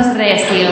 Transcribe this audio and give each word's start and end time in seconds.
Recio. 0.00 0.68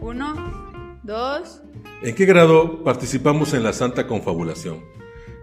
Uno, 0.00 0.98
dos. 1.04 1.62
¿En 2.02 2.14
qué 2.16 2.26
grado 2.26 2.82
participamos 2.82 3.54
en 3.54 3.62
la 3.62 3.72
Santa 3.72 4.08
Confabulación? 4.08 4.84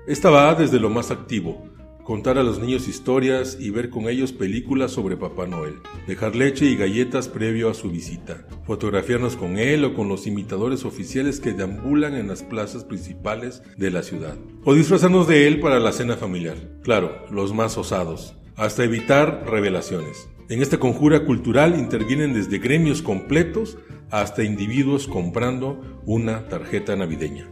Esta 0.06 0.30
va 0.30 0.54
desde 0.54 0.78
lo 0.78 0.90
más 0.90 1.10
activo, 1.10 1.64
contar 2.04 2.38
a 2.38 2.44
los 2.44 2.60
niños 2.60 2.88
historias 2.88 3.58
y 3.60 3.70
ver 3.70 3.90
con 3.90 4.10
ellos 4.10 4.34
películas 4.34 4.92
sobre 4.92 5.18
Papá 5.18 5.48
Noel, 5.48 5.76
dejar 6.06 6.36
leche 6.36 6.66
y 6.66 6.76
galletas 6.76 7.30
previo 7.30 7.70
a 7.70 7.74
su 7.74 7.90
visita, 7.90 8.46
fotografiarnos 8.66 9.36
con 9.36 9.58
él 9.58 9.86
o 9.86 9.94
con 9.94 10.10
los 10.10 10.28
imitadores 10.28 10.86
oficiales 10.86 11.40
que 11.40 11.54
deambulan 11.54 12.16
en 12.16 12.28
las 12.28 12.44
plazas 12.44 12.84
principales 12.84 13.64
de 13.78 13.92
la 13.92 14.04
ciudad, 14.04 14.36
o 14.66 14.74
disfrazarnos 14.74 15.28
de 15.28 15.48
él 15.48 15.60
para 15.60 15.80
la 15.80 15.94
cena 15.94 16.18
familiar, 16.18 16.58
claro, 16.84 17.26
los 17.32 17.54
más 17.54 17.78
osados, 17.78 18.36
hasta 18.56 18.84
evitar 18.84 19.46
revelaciones. 19.50 20.28
En 20.50 20.62
esta 20.62 20.78
conjura 20.78 21.26
cultural 21.26 21.80
intervienen 21.80 22.34
desde 22.34 22.60
gremios 22.60 23.02
completos 23.02 23.78
hasta 24.12 24.44
individuos 24.44 25.08
comprando 25.08 26.02
una 26.06 26.48
tarjeta 26.50 26.96
navideña. 26.96 27.50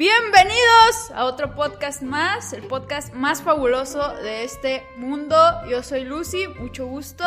Bienvenidos 0.00 1.10
a 1.14 1.26
otro 1.26 1.54
podcast 1.54 2.00
más, 2.00 2.54
el 2.54 2.62
podcast 2.62 3.12
más 3.12 3.42
fabuloso 3.42 4.14
de 4.22 4.44
este 4.44 4.82
mundo. 4.96 5.36
Yo 5.68 5.82
soy 5.82 6.04
Lucy, 6.04 6.48
mucho 6.58 6.86
gusto. 6.86 7.22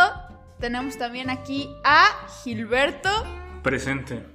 Tenemos 0.59 0.97
también 0.97 1.29
aquí 1.29 1.69
a 1.83 2.07
Gilberto. 2.41 3.11
Presente. 3.61 4.25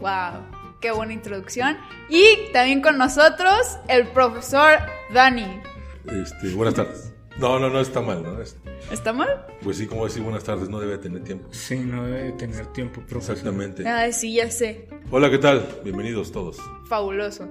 Wow, 0.00 0.80
qué 0.80 0.90
buena 0.90 1.12
introducción. 1.12 1.78
Y 2.08 2.50
también 2.52 2.82
con 2.82 2.98
nosotros 2.98 3.78
el 3.86 4.08
profesor 4.08 4.80
Dani. 5.12 5.62
Este, 6.06 6.52
buenas 6.52 6.74
tardes. 6.74 7.13
No, 7.38 7.58
no, 7.58 7.68
no 7.68 7.80
está 7.80 8.00
mal, 8.00 8.22
¿no? 8.22 8.40
Es- 8.40 8.56
¿Está 8.92 9.12
mal? 9.12 9.46
Pues 9.62 9.78
sí, 9.78 9.86
como 9.86 10.04
decir 10.04 10.22
buenas 10.22 10.44
tardes, 10.44 10.68
no 10.68 10.78
debe 10.78 10.98
tener 10.98 11.22
tiempo. 11.24 11.48
Sí, 11.50 11.76
no 11.78 12.04
debe 12.04 12.32
tener 12.32 12.66
tiempo, 12.68 13.00
profesor. 13.00 13.36
Exactamente. 13.36 13.88
Ay, 13.88 14.12
sí, 14.12 14.34
ya 14.34 14.50
sé. 14.50 14.88
Hola, 15.10 15.30
¿qué 15.30 15.38
tal? 15.38 15.66
Bienvenidos 15.82 16.30
todos. 16.30 16.58
Fabuloso. 16.88 17.48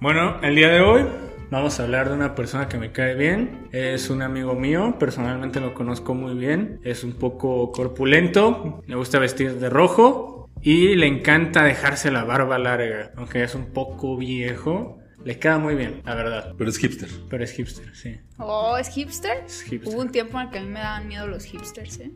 Bueno, 0.00 0.38
el 0.42 0.54
día 0.56 0.68
de 0.68 0.80
hoy 0.80 1.04
vamos 1.50 1.78
a 1.78 1.84
hablar 1.84 2.08
de 2.08 2.14
una 2.16 2.34
persona 2.34 2.68
que 2.68 2.76
me 2.76 2.92
cae 2.92 3.14
bien. 3.14 3.68
Es 3.72 4.10
un 4.10 4.20
amigo 4.22 4.54
mío, 4.54 4.96
personalmente 4.98 5.60
lo 5.60 5.72
conozco 5.74 6.14
muy 6.14 6.34
bien. 6.34 6.80
Es 6.84 7.04
un 7.04 7.12
poco 7.14 7.70
corpulento, 7.72 8.82
le 8.86 8.96
gusta 8.96 9.18
vestir 9.18 9.54
de 9.60 9.70
rojo 9.70 10.50
y 10.60 10.96
le 10.96 11.06
encanta 11.06 11.62
dejarse 11.62 12.10
la 12.10 12.24
barba 12.24 12.58
larga. 12.58 13.12
Aunque 13.16 13.44
es 13.44 13.54
un 13.54 13.66
poco 13.66 14.16
viejo, 14.16 14.98
le 15.24 15.38
queda 15.38 15.58
muy 15.58 15.74
bien, 15.74 16.02
la 16.04 16.14
verdad. 16.14 16.54
Pero 16.56 16.70
es 16.70 16.78
hipster. 16.78 17.08
Pero 17.28 17.44
es 17.44 17.52
hipster, 17.52 17.94
sí. 17.94 18.20
Oh, 18.38 18.76
¿es 18.76 18.88
hipster? 18.88 19.44
Es 19.46 19.62
hipster. 19.62 19.92
Hubo 19.92 20.00
un 20.00 20.10
tiempo 20.10 20.38
en 20.40 20.46
el 20.46 20.52
que 20.52 20.58
a 20.58 20.62
mí 20.62 20.68
me 20.68 20.80
daban 20.80 21.08
miedo 21.08 21.26
los 21.26 21.44
hipsters, 21.44 21.98
¿eh? 22.00 22.10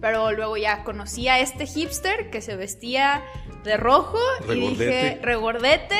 Pero 0.00 0.32
luego 0.32 0.56
ya 0.56 0.82
conocí 0.82 1.28
a 1.28 1.40
este 1.40 1.66
hipster 1.66 2.30
que 2.30 2.40
se 2.40 2.56
vestía 2.56 3.22
de 3.64 3.76
rojo 3.76 4.18
y 4.48 4.54
dije, 4.54 5.18
regordete, 5.22 5.98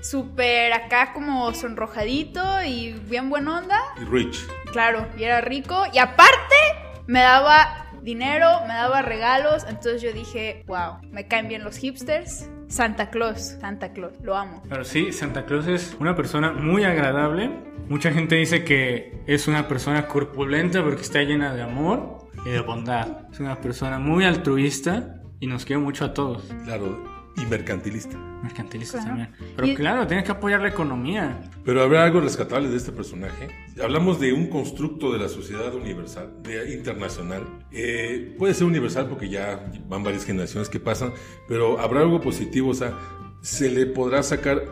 súper 0.00 0.72
acá 0.72 1.12
como 1.12 1.52
sonrojadito 1.52 2.62
y 2.62 2.92
bien 2.92 3.28
buena 3.28 3.58
onda. 3.58 3.80
Y 4.00 4.04
Rich. 4.04 4.46
Claro, 4.72 5.06
y 5.18 5.24
era 5.24 5.42
rico. 5.42 5.84
Y 5.92 5.98
aparte, 5.98 6.56
me 7.06 7.20
daba 7.20 7.90
dinero, 8.02 8.48
me 8.66 8.74
daba 8.74 9.02
regalos. 9.02 9.64
Entonces 9.68 10.00
yo 10.00 10.12
dije, 10.12 10.64
wow, 10.66 10.98
me 11.10 11.28
caen 11.28 11.48
bien 11.48 11.62
los 11.62 11.76
hipsters. 11.76 12.48
Santa 12.72 13.10
Claus, 13.10 13.58
Santa 13.60 13.92
Claus, 13.92 14.14
lo 14.22 14.34
amo. 14.34 14.62
Pero 14.66 14.82
sí, 14.82 15.12
Santa 15.12 15.44
Claus 15.44 15.66
es 15.66 15.94
una 16.00 16.16
persona 16.16 16.52
muy 16.52 16.84
agradable. 16.84 17.50
Mucha 17.90 18.10
gente 18.12 18.36
dice 18.36 18.64
que 18.64 19.22
es 19.26 19.46
una 19.46 19.68
persona 19.68 20.08
corpulenta 20.08 20.82
porque 20.82 21.02
está 21.02 21.22
llena 21.22 21.52
de 21.54 21.60
amor 21.60 22.30
y 22.46 22.48
de 22.48 22.60
bondad. 22.60 23.30
Es 23.30 23.40
una 23.40 23.60
persona 23.60 23.98
muy 23.98 24.24
altruista 24.24 25.20
y 25.38 25.48
nos 25.48 25.66
quiere 25.66 25.82
mucho 25.82 26.06
a 26.06 26.14
todos. 26.14 26.44
Claro, 26.64 27.11
y 27.36 27.46
mercantilista. 27.46 28.16
Mercantilistas 28.42 29.04
Claro. 29.04 29.24
también. 29.26 29.52
Pero 29.56 29.68
Y- 29.68 29.74
claro, 29.74 30.06
tienes 30.06 30.24
que 30.26 30.32
apoyar 30.32 30.60
la 30.60 30.68
economía. 30.68 31.40
Pero 31.64 31.82
habrá 31.82 32.04
algo 32.04 32.20
rescatable 32.20 32.68
de 32.68 32.76
este 32.76 32.92
personaje. 32.92 33.48
Hablamos 33.82 34.20
de 34.20 34.32
un 34.32 34.48
constructo 34.48 35.12
de 35.12 35.18
la 35.18 35.28
sociedad 35.28 35.74
universal, 35.74 36.34
de, 36.42 36.74
internacional. 36.74 37.42
Eh, 37.70 38.34
puede 38.38 38.54
ser 38.54 38.66
universal 38.66 39.08
porque 39.08 39.28
ya 39.28 39.70
van 39.88 40.02
varias 40.02 40.24
generaciones 40.24 40.68
que 40.68 40.80
pasan, 40.80 41.12
pero 41.48 41.78
habrá 41.80 42.00
algo 42.00 42.20
positivo, 42.20 42.70
o 42.70 42.74
sea, 42.74 42.92
se 43.40 43.70
le 43.70 43.86
podrá 43.86 44.22
sacar 44.22 44.62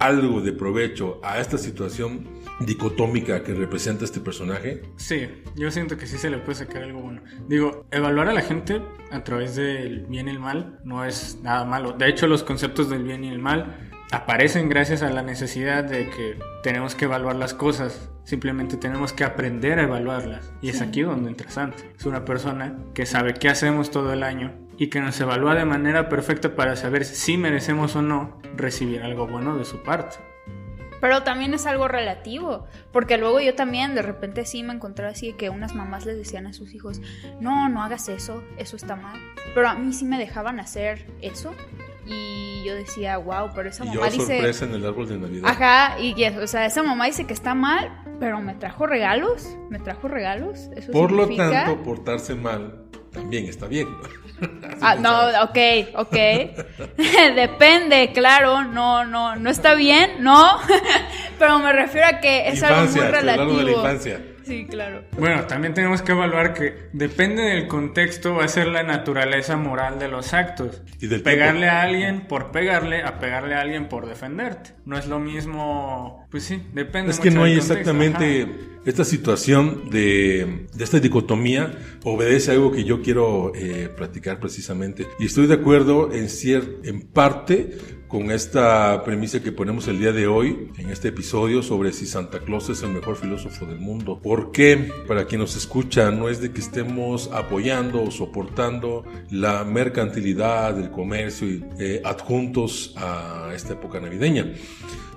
algo 0.00 0.40
de 0.40 0.52
provecho 0.52 1.20
a 1.22 1.38
esta 1.38 1.58
situación 1.58 2.26
dicotómica 2.60 3.42
que 3.42 3.54
representa 3.54 4.04
este 4.04 4.18
personaje. 4.18 4.82
Sí, 4.96 5.28
yo 5.56 5.70
siento 5.70 5.96
que 5.96 6.06
sí 6.06 6.18
se 6.18 6.30
le 6.30 6.38
puede 6.38 6.56
sacar 6.56 6.82
algo 6.82 7.00
bueno. 7.00 7.22
Digo, 7.48 7.86
evaluar 7.90 8.28
a 8.28 8.32
la 8.32 8.40
gente 8.40 8.82
a 9.10 9.22
través 9.22 9.56
del 9.56 10.06
bien 10.06 10.26
y 10.26 10.30
el 10.30 10.38
mal 10.38 10.80
no 10.84 11.04
es 11.04 11.38
nada 11.42 11.64
malo. 11.64 11.92
De 11.92 12.08
hecho, 12.08 12.26
los 12.26 12.42
conceptos 12.42 12.88
del 12.88 13.04
bien 13.04 13.24
y 13.24 13.28
el 13.28 13.38
mal 13.38 13.89
aparecen 14.12 14.68
gracias 14.68 15.02
a 15.02 15.10
la 15.10 15.22
necesidad 15.22 15.84
de 15.84 16.08
que 16.10 16.38
tenemos 16.62 16.94
que 16.94 17.04
evaluar 17.04 17.36
las 17.36 17.54
cosas. 17.54 18.10
Simplemente 18.24 18.76
tenemos 18.76 19.12
que 19.12 19.24
aprender 19.24 19.78
a 19.78 19.84
evaluarlas. 19.84 20.52
Y 20.60 20.68
es 20.68 20.80
aquí 20.82 21.02
donde 21.02 21.30
entra 21.30 21.50
Santa. 21.50 21.82
Es 21.98 22.06
una 22.06 22.24
persona 22.24 22.76
que 22.94 23.06
sabe 23.06 23.34
qué 23.34 23.48
hacemos 23.48 23.90
todo 23.90 24.12
el 24.12 24.22
año 24.22 24.52
y 24.76 24.88
que 24.88 25.00
nos 25.00 25.20
evalúa 25.20 25.54
de 25.54 25.64
manera 25.64 26.08
perfecta 26.08 26.54
para 26.54 26.76
saber 26.76 27.04
si 27.04 27.36
merecemos 27.36 27.96
o 27.96 28.02
no 28.02 28.38
recibir 28.56 29.02
algo 29.02 29.26
bueno 29.26 29.56
de 29.56 29.64
su 29.64 29.82
parte. 29.82 30.16
Pero 31.00 31.22
también 31.22 31.54
es 31.54 31.64
algo 31.64 31.88
relativo, 31.88 32.66
porque 32.92 33.16
luego 33.16 33.40
yo 33.40 33.54
también 33.54 33.94
de 33.94 34.02
repente 34.02 34.44
sí 34.44 34.62
me 34.62 34.74
encontré 34.74 35.06
así 35.06 35.32
que 35.32 35.48
unas 35.48 35.74
mamás 35.74 36.04
les 36.04 36.18
decían 36.18 36.46
a 36.46 36.52
sus 36.52 36.74
hijos, 36.74 37.00
no, 37.40 37.70
no 37.70 37.82
hagas 37.82 38.10
eso, 38.10 38.44
eso 38.58 38.76
está 38.76 38.96
mal. 38.96 39.18
Pero 39.54 39.68
a 39.68 39.74
mí 39.74 39.94
sí 39.94 40.04
me 40.04 40.18
dejaban 40.18 40.60
hacer 40.60 41.06
eso 41.22 41.54
y 42.10 42.62
yo 42.64 42.74
decía, 42.74 43.18
wow, 43.18 43.50
pero 43.54 43.68
esa 43.68 43.84
Y 43.84 43.88
mamá 43.88 44.08
yo 44.08 44.12
dice... 44.12 44.34
sorpresa 44.34 44.64
en 44.64 44.74
el 44.74 44.86
árbol 44.86 45.08
de 45.08 45.18
Navidad. 45.18 45.50
Ajá, 45.50 45.98
y 45.98 46.14
que, 46.14 46.28
o 46.28 46.46
sea, 46.46 46.66
esa 46.66 46.82
mamá 46.82 47.06
dice 47.06 47.26
que 47.26 47.32
está 47.32 47.54
mal, 47.54 47.90
pero 48.18 48.40
me 48.40 48.54
trajo 48.54 48.86
regalos, 48.86 49.56
me 49.70 49.78
trajo 49.78 50.08
regalos. 50.08 50.70
Eso 50.76 50.92
Por 50.92 51.12
lo 51.12 51.28
tanto, 51.28 51.82
portarse 51.82 52.34
mal 52.34 52.84
también 53.12 53.46
está 53.46 53.66
bien. 53.66 53.88
Ah, 54.80 54.94
no, 54.94 55.28
ok, 55.44 55.58
ok. 55.96 56.16
Depende, 57.36 58.10
claro, 58.14 58.64
no, 58.64 59.04
no, 59.04 59.36
no 59.36 59.50
está 59.50 59.74
bien, 59.74 60.12
no. 60.20 60.56
Pero 61.38 61.58
me 61.58 61.70
refiero 61.74 62.06
a 62.06 62.20
que 62.20 62.48
es 62.48 62.62
algo 62.62 62.90
muy 62.90 63.00
relativo. 63.02 63.58
de 63.58 63.64
la 63.64 63.70
infancia. 63.72 64.20
Sí, 64.50 64.66
claro. 64.68 65.04
Bueno, 65.16 65.44
también 65.44 65.74
tenemos 65.74 66.02
que 66.02 66.10
evaluar 66.10 66.54
que 66.54 66.88
depende 66.92 67.42
del 67.44 67.68
contexto 67.68 68.34
va 68.34 68.44
a 68.44 68.48
ser 68.48 68.66
la 68.66 68.82
naturaleza 68.82 69.56
moral 69.56 70.00
de 70.00 70.08
los 70.08 70.34
actos. 70.34 70.82
Y 71.00 71.06
del 71.06 71.22
pegarle 71.22 71.60
tiempo. 71.60 71.76
a 71.76 71.82
alguien 71.82 72.20
por 72.26 72.50
pegarle 72.50 73.04
a 73.04 73.20
pegarle 73.20 73.54
a 73.54 73.60
alguien 73.60 73.88
por 73.88 74.06
defenderte. 74.08 74.70
No 74.84 74.98
es 74.98 75.06
lo 75.06 75.20
mismo, 75.20 76.26
pues 76.32 76.42
sí, 76.42 76.60
depende. 76.72 77.12
Es 77.12 77.20
que 77.20 77.30
mucho 77.30 77.38
no 77.38 77.44
hay 77.44 77.56
exactamente 77.58 78.42
ajá. 78.42 78.52
esta 78.86 79.04
situación 79.04 79.88
de, 79.88 80.66
de 80.74 80.82
esta 80.84 80.98
dicotomía, 80.98 81.72
obedece 82.02 82.50
a 82.50 82.54
algo 82.54 82.72
que 82.72 82.82
yo 82.82 83.02
quiero 83.02 83.52
eh, 83.54 83.88
platicar 83.96 84.40
precisamente. 84.40 85.06
Y 85.20 85.26
estoy 85.26 85.46
de 85.46 85.54
acuerdo 85.54 86.12
en, 86.12 86.24
cier- 86.24 86.78
en 86.82 87.02
parte 87.02 87.70
con 88.10 88.32
esta 88.32 89.04
premisa 89.04 89.40
que 89.40 89.52
ponemos 89.52 89.86
el 89.86 90.00
día 90.00 90.10
de 90.10 90.26
hoy 90.26 90.68
en 90.78 90.90
este 90.90 91.08
episodio 91.08 91.62
sobre 91.62 91.92
si 91.92 92.06
Santa 92.06 92.40
Claus 92.40 92.68
es 92.68 92.82
el 92.82 92.90
mejor 92.90 93.14
filósofo 93.16 93.66
del 93.66 93.78
mundo. 93.78 94.18
¿Por 94.20 94.50
qué? 94.50 94.92
Para 95.06 95.26
quien 95.26 95.40
nos 95.40 95.56
escucha, 95.56 96.10
no 96.10 96.28
es 96.28 96.40
de 96.40 96.50
que 96.50 96.60
estemos 96.60 97.30
apoyando 97.32 98.02
o 98.02 98.10
soportando 98.10 99.04
la 99.30 99.62
mercantilidad, 99.62 100.76
el 100.78 100.90
comercio 100.90 101.48
y 101.48 101.64
eh, 101.78 102.02
adjuntos 102.04 102.94
a 102.96 103.52
esta 103.54 103.74
época 103.74 104.00
navideña 104.00 104.52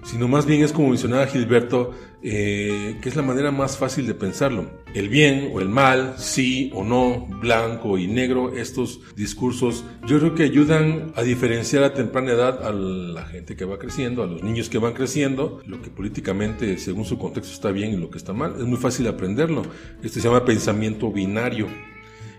sino 0.04 0.28
más 0.28 0.46
bien 0.46 0.64
es 0.64 0.72
como 0.72 0.90
mencionaba 0.90 1.28
Gilberto, 1.28 1.92
eh, 2.22 2.98
que 3.02 3.10
es 3.10 3.16
la 3.16 3.22
manera 3.22 3.52
más 3.52 3.78
fácil 3.78 4.08
de 4.08 4.14
pensarlo. 4.14 4.70
El 4.94 5.10
bien 5.10 5.50
o 5.54 5.60
el 5.60 5.70
mal, 5.70 6.16
sí 6.18 6.72
o 6.74 6.84
no, 6.84 7.28
blanco 7.42 7.98
y 7.98 8.08
negro, 8.08 8.54
estos 8.54 9.02
discursos 9.16 9.84
yo 10.06 10.20
creo 10.20 10.36
que 10.36 10.44
ayudan 10.44 11.12
a 11.16 11.24
diferenciar 11.24 11.84
a 11.84 11.94
temprana 11.94 12.32
edad 12.32 12.66
a 12.66 12.72
la 12.72 13.26
gente 13.26 13.56
que 13.56 13.66
va 13.66 13.80
creciendo, 13.80 14.24
a 14.24 14.28
los 14.28 14.44
niños 14.44 14.70
que 14.70 14.78
van 14.78 14.94
creciendo, 14.94 15.62
lo 15.66 15.82
que 15.82 15.90
políticamente 15.90 16.78
según 16.78 17.06
su 17.06 17.18
contexto 17.18 17.54
está 17.54 17.72
bien 17.72 17.92
y 17.92 17.98
lo 17.98 18.10
que 18.10 18.18
está 18.18 18.34
mal. 18.34 18.56
Es 18.58 18.66
muy 18.66 18.78
fácil 18.78 19.08
aprenderlo. 19.08 19.64
Este 20.04 20.20
se 20.20 20.28
llama 20.28 20.46
pensamiento 20.46 21.12
binario. 21.12 21.68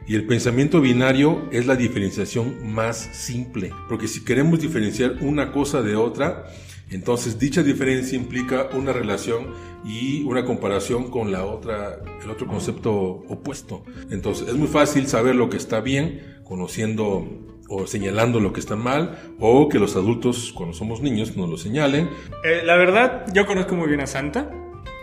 Y 0.06 0.14
el 0.14 0.26
pensamiento 0.26 0.82
binario 0.82 1.49
es 1.50 1.66
la 1.66 1.76
diferenciación 1.76 2.70
más 2.70 2.96
simple, 3.12 3.72
porque 3.88 4.06
si 4.06 4.22
queremos 4.22 4.61
diferenciar 4.61 5.16
una 5.22 5.50
cosa 5.50 5.81
de 5.81 5.96
otra, 5.96 6.44
entonces 6.90 7.38
dicha 7.38 7.62
diferencia 7.62 8.16
implica 8.16 8.69
una 8.75 8.92
relación 8.92 9.52
y 9.84 10.22
una 10.25 10.44
comparación 10.44 11.10
con 11.10 11.32
la 11.32 11.44
otra, 11.44 11.98
el 12.22 12.31
otro 12.31 12.46
concepto 12.46 12.92
opuesto. 12.94 13.84
Entonces 14.10 14.48
es 14.48 14.54
muy 14.54 14.69
fácil 14.69 15.06
saber 15.06 15.34
lo 15.34 15.50
que 15.50 15.56
está 15.56 15.81
bien 15.81 16.40
conociendo 16.44 17.26
o 17.69 17.86
señalando 17.86 18.40
lo 18.40 18.52
que 18.52 18.60
está 18.60 18.76
mal, 18.76 19.19
o 19.40 19.69
que 19.69 19.78
los 19.78 19.96
adultos, 19.96 20.52
cuando 20.54 20.75
somos 20.75 21.00
niños, 21.00 21.36
nos 21.36 21.48
lo 21.48 21.56
señalen. 21.56 22.10
Eh, 22.44 22.62
la 22.62 22.76
verdad, 22.76 23.25
yo 23.32 23.46
conozco 23.46 23.75
muy 23.75 23.88
bien 23.88 24.00
a 24.00 24.06
Santa. 24.06 24.50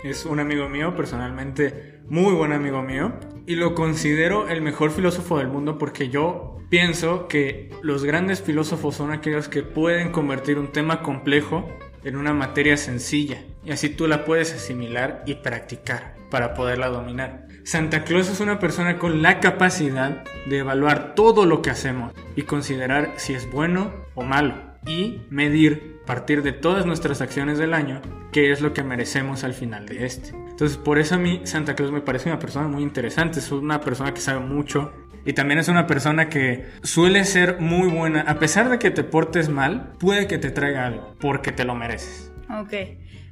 Es 0.04 0.26
un 0.26 0.40
amigo 0.40 0.70
mío, 0.70 0.96
personalmente 0.96 2.01
muy 2.12 2.34
buen 2.34 2.52
amigo 2.52 2.82
mío. 2.82 3.14
Y 3.48 3.56
lo 3.56 3.74
considero 3.74 4.50
el 4.50 4.62
mejor 4.62 4.92
filósofo 4.92 5.38
del 5.38 5.48
mundo 5.48 5.78
porque 5.78 6.10
yo 6.10 6.58
pienso 6.70 7.30
que 7.30 7.70
los 7.82 8.04
grandes 8.04 8.42
filósofos 8.42 8.96
son 8.96 9.12
aquellos 9.12 9.48
que 9.48 9.64
pueden 9.64 10.12
convertir 10.12 10.60
un 10.60 10.74
tema 10.74 11.04
complejo 11.04 11.66
en 12.04 12.18
una 12.18 12.34
materia 12.34 12.76
sencilla. 12.76 13.42
Y 13.64 13.72
así 13.72 13.88
tú 13.88 14.08
la 14.08 14.26
puedes 14.26 14.54
asimilar 14.54 15.24
y 15.26 15.36
practicar 15.36 16.16
para 16.30 16.54
poderla 16.54 16.90
dominar. 16.90 17.48
Santa 17.64 18.04
Claus 18.04 18.28
es 18.28 18.42
una 18.42 18.60
persona 18.60 19.00
con 19.00 19.22
la 19.22 19.40
capacidad 19.40 20.26
de 20.48 20.58
evaluar 20.58 21.16
todo 21.16 21.46
lo 21.46 21.62
que 21.62 21.70
hacemos 21.70 22.14
y 22.36 22.42
considerar 22.42 23.14
si 23.16 23.36
es 23.36 23.50
bueno 23.50 23.90
o 24.16 24.24
malo 24.24 24.71
y 24.86 25.22
medir 25.30 26.00
a 26.04 26.06
partir 26.06 26.44
de 26.44 26.52
todas 26.52 26.86
nuestras 26.86 27.22
acciones 27.22 27.58
del 27.58 27.74
año 27.74 28.02
qué 28.32 28.52
es 28.52 28.62
lo 28.62 28.74
que 28.74 28.84
merecemos 28.84 29.44
al 29.44 29.54
final 29.54 29.86
de 29.86 30.06
este. 30.06 30.30
Entonces 30.30 30.78
por 30.78 31.00
eso 31.00 31.16
a 31.16 31.18
mí 31.18 31.42
Santa 31.44 31.76
Claus 31.76 31.92
me 31.92 32.02
parece 32.02 32.30
una 32.30 32.40
persona 32.40 32.68
muy 32.68 32.84
interesante, 32.84 33.40
es 33.40 33.52
una 33.52 33.82
persona 33.82 34.14
que 34.14 34.22
sabe 34.22 34.40
mucho 34.40 34.94
y 35.26 35.34
también 35.34 35.60
es 35.60 35.68
una 35.68 35.88
persona 35.88 36.30
que 36.30 36.66
suele 36.84 37.26
ser 37.26 37.60
muy 37.60 37.90
buena, 37.90 38.22
a 38.22 38.40
pesar 38.40 38.70
de 38.70 38.80
que 38.80 38.92
te 38.92 39.04
portes 39.04 39.50
mal, 39.50 39.94
puede 40.00 40.28
que 40.28 40.38
te 40.38 40.52
traiga 40.52 40.88
algo 40.88 41.16
porque 41.20 41.52
te 41.52 41.64
lo 41.64 41.76
mereces. 41.76 42.32
Ok. 42.50 42.74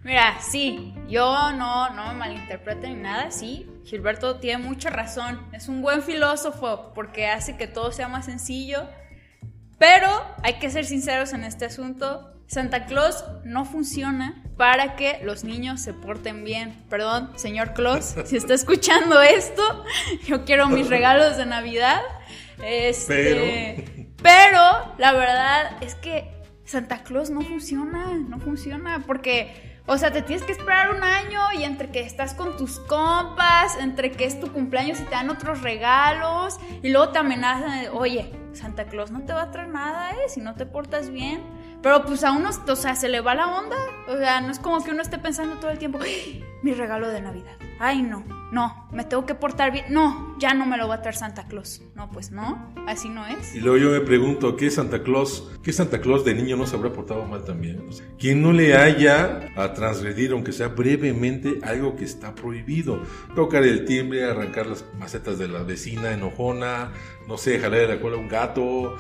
Mira, 0.03 0.39
sí, 0.39 0.93
yo 1.09 1.51
no, 1.51 1.89
no 1.93 2.07
me 2.07 2.13
malinterpreto 2.13 2.87
ni 2.87 2.95
nada, 2.95 3.31
sí, 3.31 3.69
Gilberto 3.83 4.37
tiene 4.39 4.63
mucha 4.63 4.89
razón, 4.89 5.41
es 5.51 5.67
un 5.67 5.81
buen 5.81 6.01
filósofo 6.01 6.93
porque 6.95 7.27
hace 7.27 7.57
que 7.57 7.67
todo 7.67 7.91
sea 7.91 8.07
más 8.07 8.25
sencillo, 8.25 8.87
pero 9.79 10.07
hay 10.43 10.59
que 10.59 10.69
ser 10.69 10.85
sinceros 10.85 11.33
en 11.33 11.43
este 11.43 11.65
asunto, 11.65 12.31
Santa 12.45 12.85
Claus 12.85 13.23
no 13.43 13.63
funciona 13.63 14.43
para 14.57 14.95
que 14.95 15.19
los 15.23 15.43
niños 15.43 15.81
se 15.81 15.93
porten 15.93 16.43
bien. 16.43 16.75
Perdón, 16.89 17.31
señor 17.35 17.73
Claus, 17.73 18.15
si 18.25 18.37
está 18.37 18.53
escuchando 18.53 19.21
esto, 19.21 19.63
yo 20.25 20.45
quiero 20.45 20.67
mis 20.67 20.89
regalos 20.89 21.37
de 21.37 21.45
Navidad. 21.45 22.01
Este, 22.61 23.85
pero... 23.85 24.09
pero 24.21 24.95
la 24.97 25.13
verdad 25.13 25.77
es 25.81 25.95
que 25.95 26.29
Santa 26.65 27.03
Claus 27.03 27.29
no 27.29 27.41
funciona, 27.41 28.13
no 28.15 28.39
funciona 28.39 29.03
porque 29.07 29.69
o 29.91 29.97
sea, 29.97 30.11
te 30.11 30.21
tienes 30.21 30.45
que 30.45 30.51
esperar 30.51 30.91
un 30.95 31.01
año 31.01 31.39
y 31.57 31.63
entre 31.63 31.89
que 31.89 32.01
estás 32.01 32.35
con 32.35 32.55
tus 32.57 32.79
compas, 32.79 33.75
entre 33.79 34.11
que 34.11 34.25
es 34.25 34.39
tu 34.39 34.53
cumpleaños 34.53 34.99
y 34.99 35.03
te 35.05 35.09
dan 35.09 35.31
otros 35.31 35.63
regalos 35.63 36.59
y 36.83 36.89
luego 36.89 37.09
te 37.09 37.17
amenazan 37.17 37.81
de, 37.81 37.89
oye, 37.89 38.31
Santa 38.53 38.85
Claus 38.85 39.11
no 39.11 39.25
te 39.25 39.33
va 39.33 39.43
a 39.43 39.51
traer 39.51 39.69
nada, 39.69 40.11
¿eh? 40.11 40.27
Si 40.27 40.41
no 40.41 40.55
te 40.55 40.65
portas 40.65 41.09
bien. 41.09 41.41
Pero 41.81 42.03
pues 42.05 42.23
a 42.23 42.31
uno, 42.31 42.49
o 42.67 42.75
sea, 42.75 42.95
se 42.95 43.09
le 43.09 43.21
va 43.21 43.35
la 43.35 43.47
onda. 43.47 43.77
O 44.07 44.17
sea, 44.17 44.41
no 44.41 44.51
es 44.51 44.59
como 44.59 44.83
que 44.83 44.91
uno 44.91 45.01
esté 45.01 45.17
pensando 45.17 45.57
todo 45.57 45.71
el 45.71 45.79
tiempo, 45.79 45.99
mi 46.61 46.73
regalo 46.73 47.09
de 47.09 47.21
Navidad. 47.21 47.55
Ay, 47.79 48.01
no, 48.01 48.23
no, 48.51 48.87
me 48.91 49.03
tengo 49.03 49.25
que 49.25 49.35
portar 49.35 49.71
bien. 49.71 49.85
No, 49.89 50.35
ya 50.39 50.53
no 50.53 50.65
me 50.65 50.77
lo 50.77 50.87
va 50.87 50.95
a 50.95 51.01
traer 51.01 51.15
Santa 51.15 51.45
Claus. 51.47 51.81
No, 51.95 52.09
pues 52.11 52.31
no, 52.31 52.73
así 52.87 53.07
no 53.09 53.25
es. 53.27 53.55
Y 53.55 53.59
luego 53.59 53.77
yo 53.77 53.91
me 53.91 54.01
pregunto, 54.01 54.55
¿qué 54.55 54.71
Santa 54.71 55.03
Claus, 55.03 55.51
qué 55.63 55.71
Santa 55.71 56.01
Claus 56.01 56.25
de 56.25 56.33
niño 56.33 56.57
no 56.57 56.65
se 56.65 56.75
habrá 56.75 56.91
portado 56.91 57.25
mal 57.25 57.43
también? 57.43 57.79
O 57.79 58.17
¿Quién 58.17 58.41
no 58.41 58.51
le 58.51 58.75
haya 58.75 59.51
a 59.55 59.73
transgredir, 59.73 60.31
aunque 60.31 60.51
sea 60.51 60.69
brevemente, 60.69 61.59
algo 61.63 61.95
que 61.95 62.05
está 62.05 62.33
prohibido? 62.33 63.01
Tocar 63.35 63.63
el 63.63 63.85
timbre, 63.85 64.23
arrancar 64.23 64.67
las 64.67 64.83
macetas 64.97 65.37
de 65.37 65.47
la 65.47 65.63
vecina 65.63 66.11
enojona, 66.11 66.91
no 67.27 67.37
sé, 67.37 67.59
jalar 67.59 67.81
de 67.81 67.87
la 67.87 68.01
cola 68.01 68.17
a 68.17 68.19
un 68.19 68.29
gato, 68.29 68.95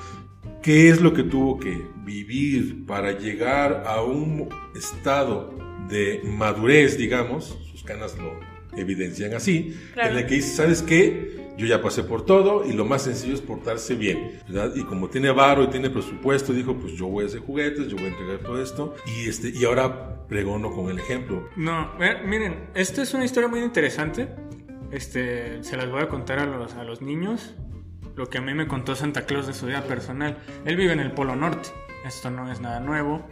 ¿Qué 0.61 0.89
es 0.89 0.99
lo 0.99 1.13
que 1.13 1.23
tuvo 1.23 1.57
que 1.57 1.87
vivir 2.03 2.85
para 2.85 3.17
llegar 3.17 3.83
a 3.87 4.01
un 4.03 4.49
estado 4.75 5.53
de 5.87 6.21
madurez, 6.25 6.97
digamos? 6.97 7.57
Sus 7.71 7.83
canas 7.83 8.17
lo 8.17 8.33
evidencian 8.75 9.33
así, 9.33 9.77
en 9.95 10.17
el 10.17 10.25
que 10.25 10.35
dice, 10.35 10.55
¿sabes 10.55 10.81
qué? 10.81 11.49
Yo 11.57 11.65
ya 11.65 11.81
pasé 11.81 12.03
por 12.03 12.25
todo 12.25 12.65
y 12.65 12.71
lo 12.71 12.85
más 12.85 13.03
sencillo 13.03 13.33
es 13.33 13.41
portarse 13.41 13.95
bien, 13.95 14.39
¿verdad? 14.47 14.73
Y 14.75 14.83
como 14.83 15.09
tiene 15.09 15.29
varo 15.31 15.63
y 15.63 15.67
tiene 15.67 15.89
presupuesto, 15.89 16.53
dijo, 16.53 16.75
pues 16.75 16.93
yo 16.93 17.07
voy 17.07 17.25
a 17.25 17.27
hacer 17.27 17.41
juguetes, 17.41 17.87
yo 17.89 17.97
voy 17.97 18.05
a 18.05 18.09
entregar 18.09 18.39
todo 18.39 18.61
esto 18.61 18.95
y, 19.05 19.27
este, 19.27 19.49
y 19.49 19.65
ahora 19.65 20.25
pregono 20.27 20.71
con 20.71 20.89
el 20.89 20.99
ejemplo. 20.99 21.49
No, 21.57 21.91
miren, 22.25 22.69
esta 22.75 23.01
es 23.01 23.13
una 23.13 23.25
historia 23.25 23.49
muy 23.49 23.59
interesante. 23.59 24.29
Este, 24.91 25.61
se 25.63 25.75
las 25.75 25.89
voy 25.89 26.01
a 26.01 26.07
contar 26.07 26.39
a 26.39 26.45
los, 26.45 26.73
a 26.75 26.83
los 26.83 27.01
niños 27.01 27.55
lo 28.15 28.29
que 28.29 28.37
a 28.37 28.41
mí 28.41 28.53
me 28.53 28.67
contó 28.67 28.95
Santa 28.95 29.25
Claus 29.25 29.47
de 29.47 29.53
su 29.53 29.65
vida 29.65 29.81
personal. 29.83 30.37
Él 30.65 30.75
vive 30.75 30.91
en 30.91 30.99
el 30.99 31.11
Polo 31.13 31.35
Norte, 31.37 31.69
esto 32.05 32.29
no 32.29 32.51
es 32.51 32.59
nada 32.59 32.79
nuevo 32.81 33.25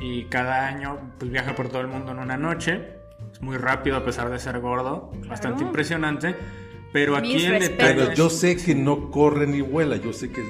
y 0.00 0.24
cada 0.26 0.66
año 0.66 1.12
pues 1.18 1.30
viaja 1.30 1.54
por 1.54 1.68
todo 1.68 1.80
el 1.80 1.88
mundo 1.88 2.12
en 2.12 2.18
una 2.18 2.36
noche. 2.36 2.97
Es 3.38 3.42
muy 3.42 3.56
rápido 3.56 3.96
a 3.96 4.04
pesar 4.04 4.30
de 4.30 4.38
ser 4.40 4.58
gordo, 4.58 5.12
bastante 5.28 5.62
impresionante. 5.62 6.34
Pero 6.92 7.16
aquí 7.16 7.44
en 7.44 7.76
Pero 7.76 8.12
yo 8.12 8.30
sé 8.30 8.56
que 8.56 8.74
no 8.74 9.12
corre 9.12 9.46
ni 9.46 9.60
vuela, 9.60 9.96
yo 9.96 10.12
sé 10.12 10.30
que 10.30 10.42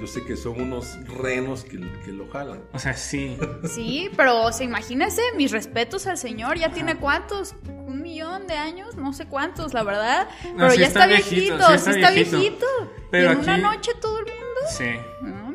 yo 0.00 0.08
sé 0.08 0.24
que 0.24 0.36
son 0.36 0.60
unos 0.60 0.98
renos 1.06 1.62
que, 1.62 1.78
que, 2.04 2.10
lo 2.10 2.28
jalan. 2.28 2.60
O 2.72 2.78
sea, 2.80 2.94
sí. 2.94 3.38
Sí, 3.72 4.10
pero 4.16 4.42
o 4.42 4.52
sea, 4.52 4.66
imagínese, 4.66 5.22
mis 5.36 5.52
respetos 5.52 6.08
al 6.08 6.18
señor, 6.18 6.58
ya 6.58 6.72
tiene 6.72 6.96
cuántos, 6.96 7.54
un 7.68 8.02
millón 8.02 8.48
de 8.48 8.54
años, 8.54 8.96
no 8.96 9.12
sé 9.12 9.26
cuántos, 9.26 9.74
la 9.74 9.84
verdad. 9.84 10.28
Pero 10.56 10.74
ya 10.74 10.88
está, 10.88 11.06
viejito, 11.06 11.78
sí 11.78 11.90
está, 11.90 12.10
viejito. 12.10 12.66
Pero 13.12 13.30
en 13.30 13.38
una 13.38 13.58
noche 13.58 13.92
todo 14.00 14.18
el 14.18 14.24
mundo. 14.24 14.60
Sí. 14.76 14.90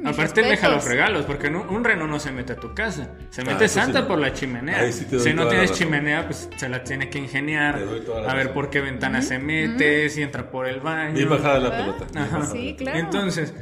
Aparte 0.07 0.41
deja 0.41 0.69
los 0.69 0.85
regalos, 0.85 1.25
porque 1.25 1.47
un 1.47 1.83
reno 1.83 2.07
no 2.07 2.19
se 2.19 2.31
mete 2.31 2.53
a 2.53 2.55
tu 2.55 2.73
casa. 2.73 3.11
Se 3.29 3.43
mete 3.43 3.65
ah, 3.65 3.67
Santa 3.67 4.07
por 4.07 4.19
la 4.19 4.33
chimenea. 4.33 4.91
si 4.91 5.33
no 5.33 5.47
tienes 5.47 5.71
chimenea, 5.73 6.25
pues 6.25 6.49
se 6.55 6.69
la 6.69 6.83
tiene 6.83 7.09
que 7.09 7.19
ingeniar. 7.19 7.79
A 8.27 8.33
ver 8.33 8.53
por 8.53 8.69
qué 8.69 8.81
ventana 8.81 9.21
se 9.21 9.39
mete, 9.39 10.09
si 10.09 10.21
entra 10.21 10.49
por 10.49 10.67
el 10.67 10.79
baño. 10.79 11.13
Bien 11.13 11.29
bajada 11.29 11.59
la 11.59 11.77
pelota. 11.77 12.05
Ajá. 12.15 12.45
Sí, 12.45 12.75
claro. 12.77 12.99
Entonces, 12.99 13.53